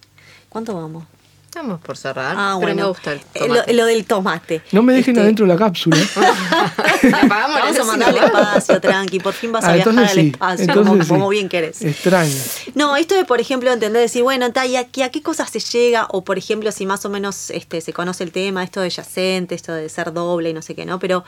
[0.49, 1.05] ¿Cuánto vamos?
[1.51, 2.33] Estamos por cerrar.
[2.37, 3.73] Ah, pero me gusta el eh, tomate.
[3.73, 4.61] Lo, del tomate.
[4.71, 5.97] No me dejen este adentro de la cápsula.
[7.27, 9.19] Vamos a mandar el espacio, tranqui.
[9.19, 11.81] Por fin vas a ah, viajar al espacio, como, bien querés.
[11.81, 12.33] Extraño.
[12.73, 16.07] No, esto de, por ejemplo, entender, decir, bueno, ¿y a, qué cosas se llega?
[16.11, 19.53] O, por ejemplo, si más o menos este, se conoce el tema, esto de yacente,
[19.53, 20.99] esto de ser doble y no sé qué, ¿no?
[20.99, 21.25] Pero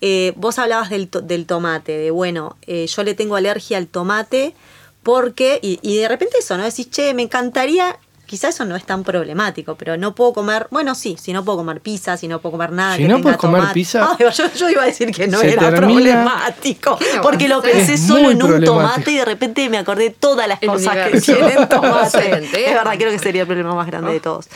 [0.00, 4.54] eh, vos hablabas del, del tomate, de, bueno, eh, yo le tengo alergia al tomate
[5.02, 6.64] porque, y, y, de repente eso, ¿no?
[6.64, 7.96] Decís, che, me encantaría
[8.26, 11.58] quizás eso no es tan problemático, pero no puedo comer, bueno, sí, si no puedo
[11.58, 12.96] comer pizza, si no puedo comer nada.
[12.96, 14.16] Si no puedes comer pizza.
[14.18, 19.12] yo, iba a decir que no era problemático, porque lo pensé solo en un tomate
[19.12, 22.44] y de repente me acordé todas las cosas que tienen tomate.
[22.44, 24.48] es verdad, creo que sería el problema más grande de todos.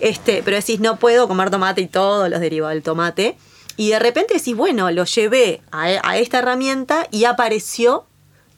[0.00, 3.36] Este, pero decís, no puedo comer tomate y todos los derivados del tomate.
[3.76, 8.06] Y de repente decís, bueno, lo llevé a, a esta herramienta y apareció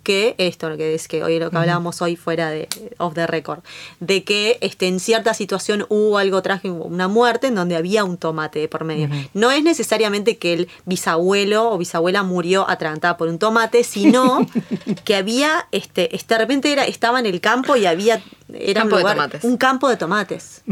[0.04, 3.26] que esto, lo que es que hoy lo que hablábamos hoy fuera de off the
[3.26, 3.60] record,
[3.98, 8.16] de que este, en cierta situación hubo algo trágico, una muerte en donde había un
[8.16, 9.08] tomate por medio.
[9.32, 14.46] No es necesariamente que el bisabuelo o bisabuela murió atragantada por un tomate, sino
[15.04, 18.92] que había, este, este, de repente era, estaba en el campo y había era un,
[19.42, 20.62] un campo de tomates.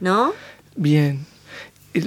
[0.00, 0.32] ¿No?
[0.74, 1.26] Bien.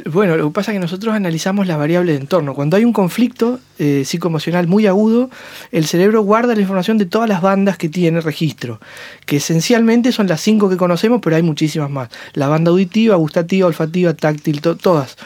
[0.06, 2.54] Bueno, lo que pasa es que nosotros analizamos la variable de entorno.
[2.54, 5.32] Cuando hay un conflicto eh, psicoemocional muy agudo,
[5.72, 8.80] el cerebro guarda la información de todas las bandas que tiene registro,
[9.26, 12.10] que esencialmente son las cinco que conocemos, pero hay muchísimas más.
[12.34, 15.18] La banda auditiva, gustativa, olfativa, táctil, todas.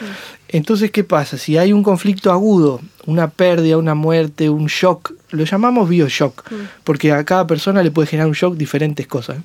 [0.48, 1.36] Entonces, ¿qué pasa?
[1.36, 6.44] Si hay un conflicto agudo, una pérdida, una muerte, un shock, lo llamamos bioshock,
[6.82, 9.36] porque a cada persona le puede generar un shock diferentes cosas.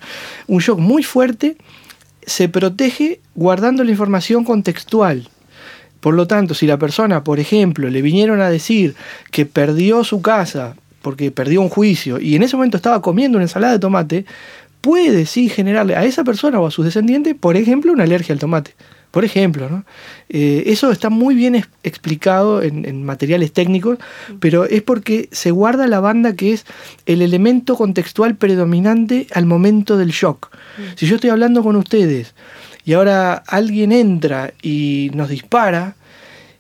[0.48, 1.58] Un shock muy fuerte
[2.26, 5.30] se protege guardando la información contextual.
[6.00, 8.96] Por lo tanto, si la persona, por ejemplo, le vinieron a decir
[9.32, 13.46] que perdió su casa porque perdió un juicio y en ese momento estaba comiendo una
[13.46, 14.26] ensalada de tomate,
[14.82, 18.40] puede sí generarle a esa persona o a sus descendientes, por ejemplo, una alergia al
[18.40, 18.76] tomate.
[19.12, 19.84] Por ejemplo, ¿no?
[20.30, 23.98] Eh, eso está muy bien explicado en, materiales técnicos,
[24.40, 26.66] pero es porque se guarda la banda que es
[27.06, 30.50] el elemento contextual predominante al momento del shock.
[30.78, 30.82] Mm.
[30.96, 32.34] Si yo estoy hablando con ustedes
[32.86, 35.96] y ahora alguien entra y nos dispara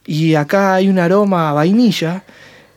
[0.05, 2.25] y acá hay un aroma a vainilla,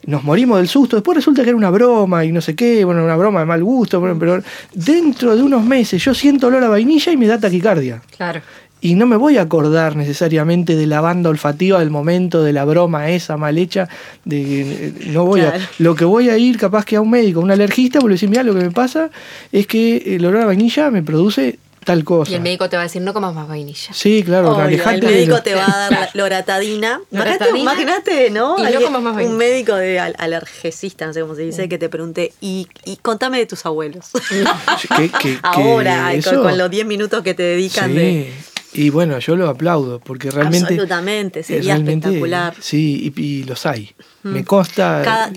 [0.06, 3.02] nos morimos del susto, después resulta que era una broma y no sé qué, bueno,
[3.02, 4.42] una broma de mal gusto, pero
[4.74, 8.02] dentro de unos meses yo siento olor a vainilla y me da taquicardia.
[8.16, 8.40] Claro
[8.84, 12.66] y no me voy a acordar necesariamente de la banda olfativa del momento, de la
[12.66, 13.88] broma esa mal hecha,
[14.26, 17.44] de no voy a, lo que voy a ir capaz que a un médico, a
[17.44, 19.08] un alergista, porque decir, mira, lo que me pasa
[19.52, 22.30] es que el olor a vainilla me produce tal cosa.
[22.30, 23.94] Y el médico te va a decir, no comas más vainilla.
[23.94, 27.00] Sí, claro, El médico te va a dar la loratadina.
[27.10, 28.58] Imagínate, ¿no?
[28.58, 31.88] Y no comas más Un médico de alergesista, no sé cómo se dice, que te
[31.88, 34.10] pregunte, y, y contame de tus abuelos.
[35.42, 38.30] Ahora, con, los 10 minutos que te dedican de
[38.74, 40.74] y bueno, yo lo aplaudo, porque realmente...
[40.74, 42.54] Absolutamente, sería espectacular.
[42.60, 43.94] Sí, y, los hay.
[44.22, 44.28] Mm.
[44.28, 45.30] Me consta...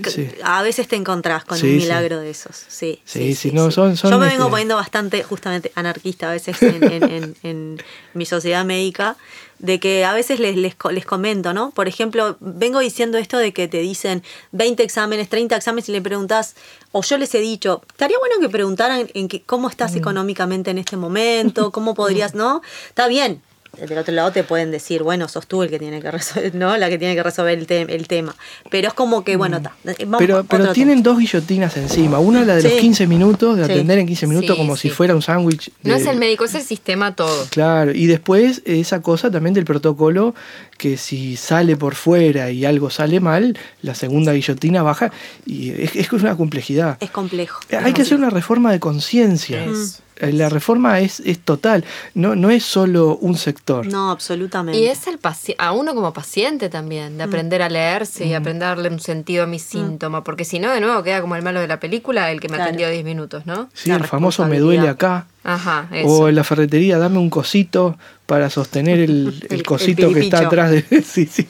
[0.43, 2.65] A veces te encontrás con un milagro de esos.
[2.67, 3.51] Sí, sí, sí.
[3.51, 7.77] no, son, Yo me vengo poniendo bastante, justamente, anarquista a veces en, en
[8.13, 9.15] mi sociedad médica
[9.59, 11.71] de que a veces les, les, les, comento, ¿no?
[11.71, 16.01] Por ejemplo, vengo diciendo esto de que te dicen 20 exámenes, 30 exámenes y le
[16.01, 16.55] preguntas,
[16.91, 19.97] o yo les he dicho, estaría bueno que preguntaran en que, cómo estás mm.
[19.97, 22.61] económicamente en este momento, cómo podrías, ¿no?
[22.89, 23.41] Está bien,
[23.77, 26.75] del otro lado te pueden decir, bueno, sos tú el que tiene que resolver, ¿no?
[26.77, 28.35] La que tiene que resolver el, el tema.
[28.69, 29.73] Pero es como que, bueno, está.
[29.85, 32.19] Eh, pero pero tienen dos guillotinas encima.
[32.19, 35.21] Una la de los 15 minutos, de atender en 15 minutos como si fuera un
[35.21, 35.71] sándwich.
[35.83, 37.45] No es el médico, es el sistema todo.
[37.49, 40.33] Claro, y después esa cosa también del protocolo,
[40.77, 45.11] que si sale por fuera y algo sale mal, la segunda guillotina baja.
[45.45, 46.97] Y es, es una complejidad.
[46.99, 47.61] Es complejo.
[47.83, 49.63] Hay que hacer una reforma de conciencia.
[49.63, 49.73] Eh,
[50.19, 53.85] la reforma es, es total, no, no es solo un sector.
[53.87, 54.79] No, absolutamente.
[54.79, 55.19] Y es el
[55.57, 57.29] a uno como paciente también, de mm.
[57.29, 58.35] aprender a leerse y mm.
[58.35, 59.59] aprender a darle un sentido a mi mm.
[59.59, 62.49] síntoma, porque si no, de nuevo queda como el malo de la película, el que
[62.49, 63.69] me atendió 10 minutos, ¿no?
[63.73, 65.27] Sí, el famoso me duele acá.
[65.43, 66.07] Ajá, eso.
[66.09, 70.21] O en la ferretería, dame un cosito para sostener el, el El- el cosito que
[70.21, 70.83] está atrás de.
[71.05, 71.47] sí, sí.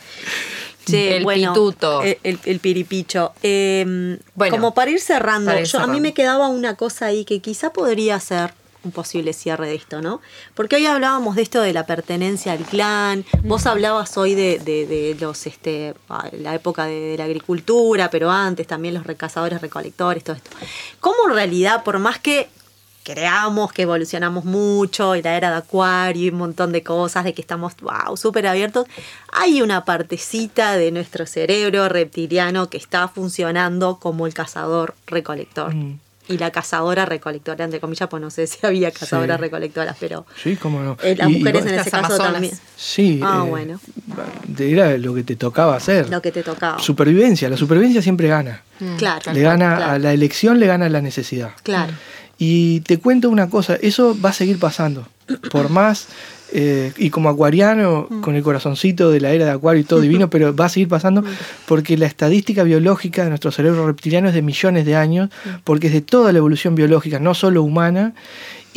[0.94, 2.02] El pituto.
[2.04, 3.34] El, el- el piripicho.
[3.44, 7.08] Eh, Bueno, como para ir cerrando, para ir yo- a mí me quedaba una cosa
[7.08, 10.22] ahí que quizá podría ser un posible cierre de esto, ¿no?
[10.54, 14.86] Porque hoy hablábamos de esto de la pertenencia al clan, vos hablabas hoy de, de-
[14.86, 19.60] de los, este, ah, la época de, de la agricultura, pero antes también los recazadores,
[19.62, 20.52] recolectores, todo esto.
[21.02, 22.48] ¿Cómo en realidad, por más que
[23.14, 27.34] creamos que evolucionamos mucho y la era de acuario y un montón de cosas, de
[27.34, 28.86] que estamos, wow, súper abiertos,
[29.32, 35.74] hay una partecita de nuestro cerebro reptiliano que está funcionando como el cazador recolector.
[35.74, 36.00] Mm.
[36.30, 39.42] Y la cazadora recolectora, entre comillas, pues no sé si había cazadoras Sí.
[39.42, 40.98] recolectoras, pero Sí, cómo no.
[41.02, 42.34] eh, las Y- mujeres en ese caso amazonas.
[42.34, 42.54] también.
[42.76, 43.22] Sí.
[43.24, 43.80] Ah, eh, bueno.
[44.60, 46.10] Era lo que te tocaba hacer.
[46.10, 46.80] Lo que te tocaba.
[46.80, 47.50] Supervivencia.
[47.50, 48.64] La supervivencia siempre gana.
[48.98, 49.32] claro.
[49.32, 51.52] Le gana claro, a la elección, le gana a la necesidad.
[51.64, 51.94] Claro.
[52.38, 55.08] Y te cuento una cosa, eso va a seguir pasando.
[55.52, 56.08] Por más,
[56.54, 58.22] eh, y como acuariano, Mm.
[58.22, 60.88] con el corazoncito de la era de acuario y todo divino, pero va a seguir
[60.88, 61.24] pasando
[61.66, 65.50] porque la estadística biológica de nuestro cerebro reptiliano es de millones de años, Mm.
[65.64, 68.14] porque es de toda la evolución biológica, no solo humana,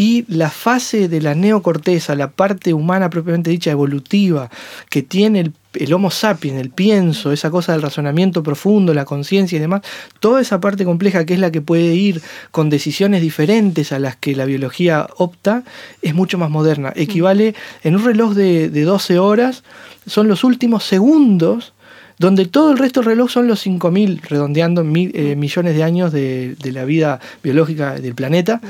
[0.01, 4.49] y la fase de la neocorteza, la parte humana propiamente dicha, evolutiva,
[4.89, 9.61] que tiene el, Homo sapiens, el pienso, esa cosa del razonamiento profundo, la conciencia y
[9.61, 9.83] demás,
[10.19, 14.17] toda esa parte compleja que es la que puede ir con decisiones diferentes a las
[14.17, 15.65] que la biología opta,
[16.01, 16.95] es mucho más moderna.
[16.97, 19.65] Equivale en un reloj de, de 12 horas,
[20.07, 21.75] son los últimos segundos
[22.21, 26.13] donde todo el resto del reloj son los 5.000, redondeando mil- eh, millones de años
[26.13, 28.61] de, de la vida biológica del planeta,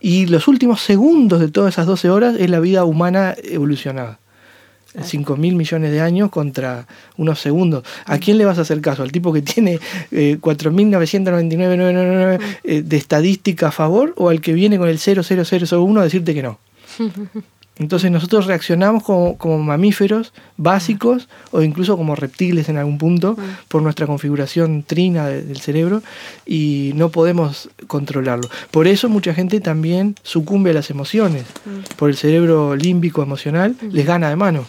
[0.00, 4.18] y los últimos segundos de todas esas 12 horas es la vida humana evolucionada.
[5.02, 6.86] 5 mil millones de años contra
[7.16, 7.84] unos segundos.
[8.06, 9.02] ¿A quién le vas a hacer caso?
[9.04, 9.78] ¿Al tipo que tiene
[10.10, 16.04] eh, 4.999 eh, de estadística a favor o al que viene con el 00001 a
[16.04, 16.58] decirte que no?
[17.80, 23.36] Entonces nosotros reaccionamos como, como mamíferos básicos o incluso como reptiles en algún punto
[23.68, 26.02] por nuestra configuración trina de- del cerebro
[26.46, 28.48] y no podemos controlarlo.
[28.70, 31.44] Por eso mucha gente también sucumbe a las emociones,
[31.96, 34.66] por el cerebro límbico emocional, les gana de mano.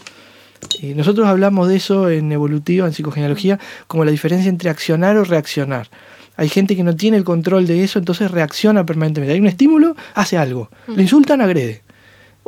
[0.79, 5.25] Y nosotros hablamos de eso en evolutiva, en psicogenealogía, como la diferencia entre accionar o
[5.25, 5.89] reaccionar.
[6.37, 9.33] Hay gente que no tiene el control de eso, entonces reacciona permanentemente.
[9.33, 10.69] Hay un estímulo, hace algo.
[10.87, 11.81] Le insultan, agrede.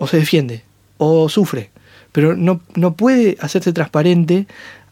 [0.03, 0.63] O se defiende.
[0.97, 1.69] O sufre.
[2.11, 4.47] Pero no, no puede hacerse transparente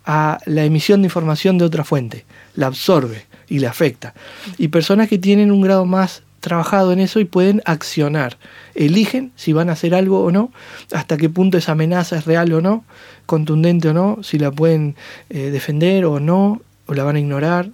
[0.06, 2.24] a la emisión de información de otra fuente.
[2.56, 4.14] La absorbe y le afecta.
[4.58, 8.38] Y personas que tienen un grado más trabajado en eso y pueden accionar.
[8.74, 10.50] Eligen si van a hacer algo o no,
[10.94, 12.86] hasta qué punto esa amenaza es real o no,
[13.26, 14.96] contundente o no, si la pueden
[15.30, 17.70] eh, defender o no, o la van a ignorar.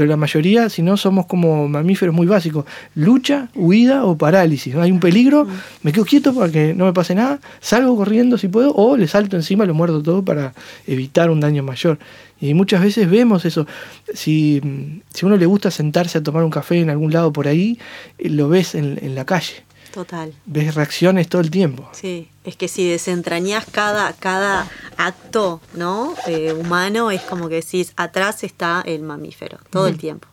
[0.00, 2.64] Pero la mayoría, si no, somos como mamíferos muy básicos.
[2.94, 4.74] Lucha, huida o parálisis.
[4.74, 4.80] ¿no?
[4.80, 5.46] Hay un peligro,
[5.82, 9.06] me quedo quieto para que no me pase nada, salgo corriendo si puedo, o le
[9.06, 10.54] salto encima, lo muerdo todo para
[10.86, 11.98] evitar un daño mayor.
[12.40, 13.66] Y muchas veces vemos eso.
[14.14, 17.46] Si, mm, si uno le gusta sentarse a tomar un café en algún lado por
[17.46, 17.78] ahí,
[18.16, 19.64] eh, lo ves en, en la calle.
[19.92, 20.32] Total.
[20.46, 21.88] Ves reacciones todo el tiempo.
[21.92, 26.14] Sí, es que si desentrañas cada, cada acto ¿no?
[26.26, 30.28] Eh, humano, es como que decís, atrás está el mamífero, todo el tiempo.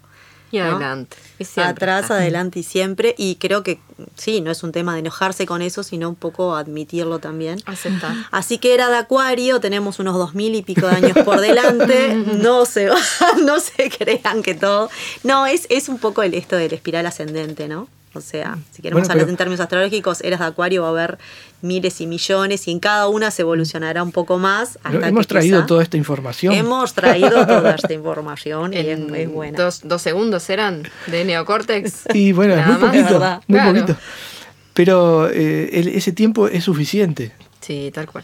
[0.50, 0.78] Y ¿no?
[0.78, 1.18] adelante.
[1.40, 2.16] Y siempre Atrás, está.
[2.16, 3.16] adelante y siempre.
[3.18, 3.80] Y creo que
[4.16, 7.60] sí, no es un tema de enojarse con eso, sino un poco admitirlo también.
[7.66, 8.16] Aceptar.
[8.32, 12.16] Así que era de Acuario, tenemos unos dos mil y pico de años por delante.
[12.38, 12.98] No se va,
[13.44, 14.90] no se crean que todo.
[15.24, 17.90] No, es, es un poco el, esto del espiral ascendente, ¿no?
[18.14, 20.92] O sea, si queremos Bueno, hablar pero- en términos astrológicos, eras de Acuario, va a
[20.92, 21.18] haber
[21.62, 24.80] miles y millones, y en cada una se evolucionará un poco más.
[24.84, 26.54] Hasta hemos que traído quizá- toda esta información.
[26.56, 29.58] Hemos traído toda esta información y es, En es buena.
[29.58, 32.06] Dos, dos segundos eran de neocórtex.
[32.14, 32.90] Y bueno, es Nada muy más.
[32.92, 33.42] poquito, ¿verdad?
[33.48, 33.74] muy Claro.
[33.82, 34.00] poquito.
[34.74, 37.32] Pero eh, el- ese tiempo es suficiente.
[37.62, 38.24] Sí, tal cual.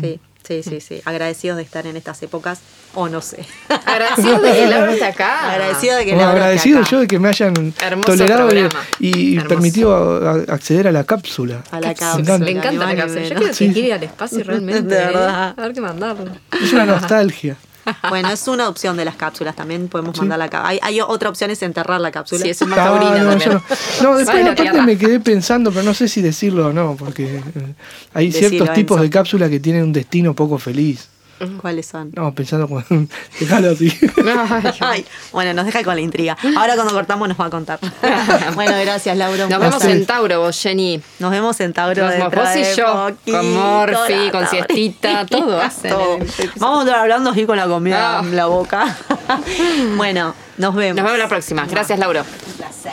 [0.00, 1.00] Sí, sí, sí, sí.
[1.04, 2.60] Agradecidos de estar en estas épocas,
[2.94, 3.44] o no sé.
[3.86, 5.50] Agradecido de que Laura está acá.
[5.52, 6.88] Agradecido de que Bueno, Laura esté agradecido acá.
[6.90, 8.84] yo de que me hayan Hermoso tolerado y, programa.
[8.98, 9.48] y Hermoso.
[9.48, 9.94] permitido
[10.26, 11.62] a- a- acceder a la cápsula.
[11.70, 12.22] A la Me cápsula.
[12.22, 12.44] encanta.
[12.44, 13.22] Me encanta la cápsula.
[13.22, 14.94] Yo quiero ir al espacio realmente.
[14.94, 15.06] De ¿eh?
[15.06, 15.54] verdad.
[15.56, 16.30] A ver qué mandarlo.
[16.62, 17.56] Es una nostalgia.
[18.08, 19.56] Bueno, es una opción de las cápsulas.
[19.56, 20.68] También podemos mandar la cápsula.
[20.70, 22.42] Hay, hay otra opción, es enterrar la cápsula.
[22.42, 23.50] Sí, eso es más Ah, taurina no, también.
[23.52, 23.62] no.
[24.02, 24.82] No, después Bueno, aparte tierra.
[24.82, 27.42] me quedé pensando, pero no sé si decirlo o no, porque eh,
[28.14, 29.02] hay Decilo, ciertos tipos Enzo.
[29.04, 31.08] de cápsulas que tienen un destino poco feliz.
[31.60, 32.10] ¿Cuáles son?
[32.14, 32.82] No, pensando como...
[33.40, 33.92] Dejalo así.
[34.80, 36.36] Ay, bueno, nos deja con la intriga.
[36.56, 37.78] Ahora cuando cortamos nos va a contar.
[38.54, 39.46] bueno, gracias, Laura.
[39.48, 41.00] Nos vemos en Tauro, vos, Jenny.
[41.18, 45.90] Nos vemos en Tauro Nos vos y yo, poquito, con Morphy, con siestita, todo hacen.
[45.90, 46.18] Todo.
[46.56, 48.22] Vamos a estar hablando así con la comida Ah.
[48.22, 48.96] en la boca.
[49.96, 50.96] bueno, nos vemos.
[50.96, 51.66] Nos vemos la próxima.
[51.66, 52.22] Gracias, Laura.
[52.22, 52.92] Un placer.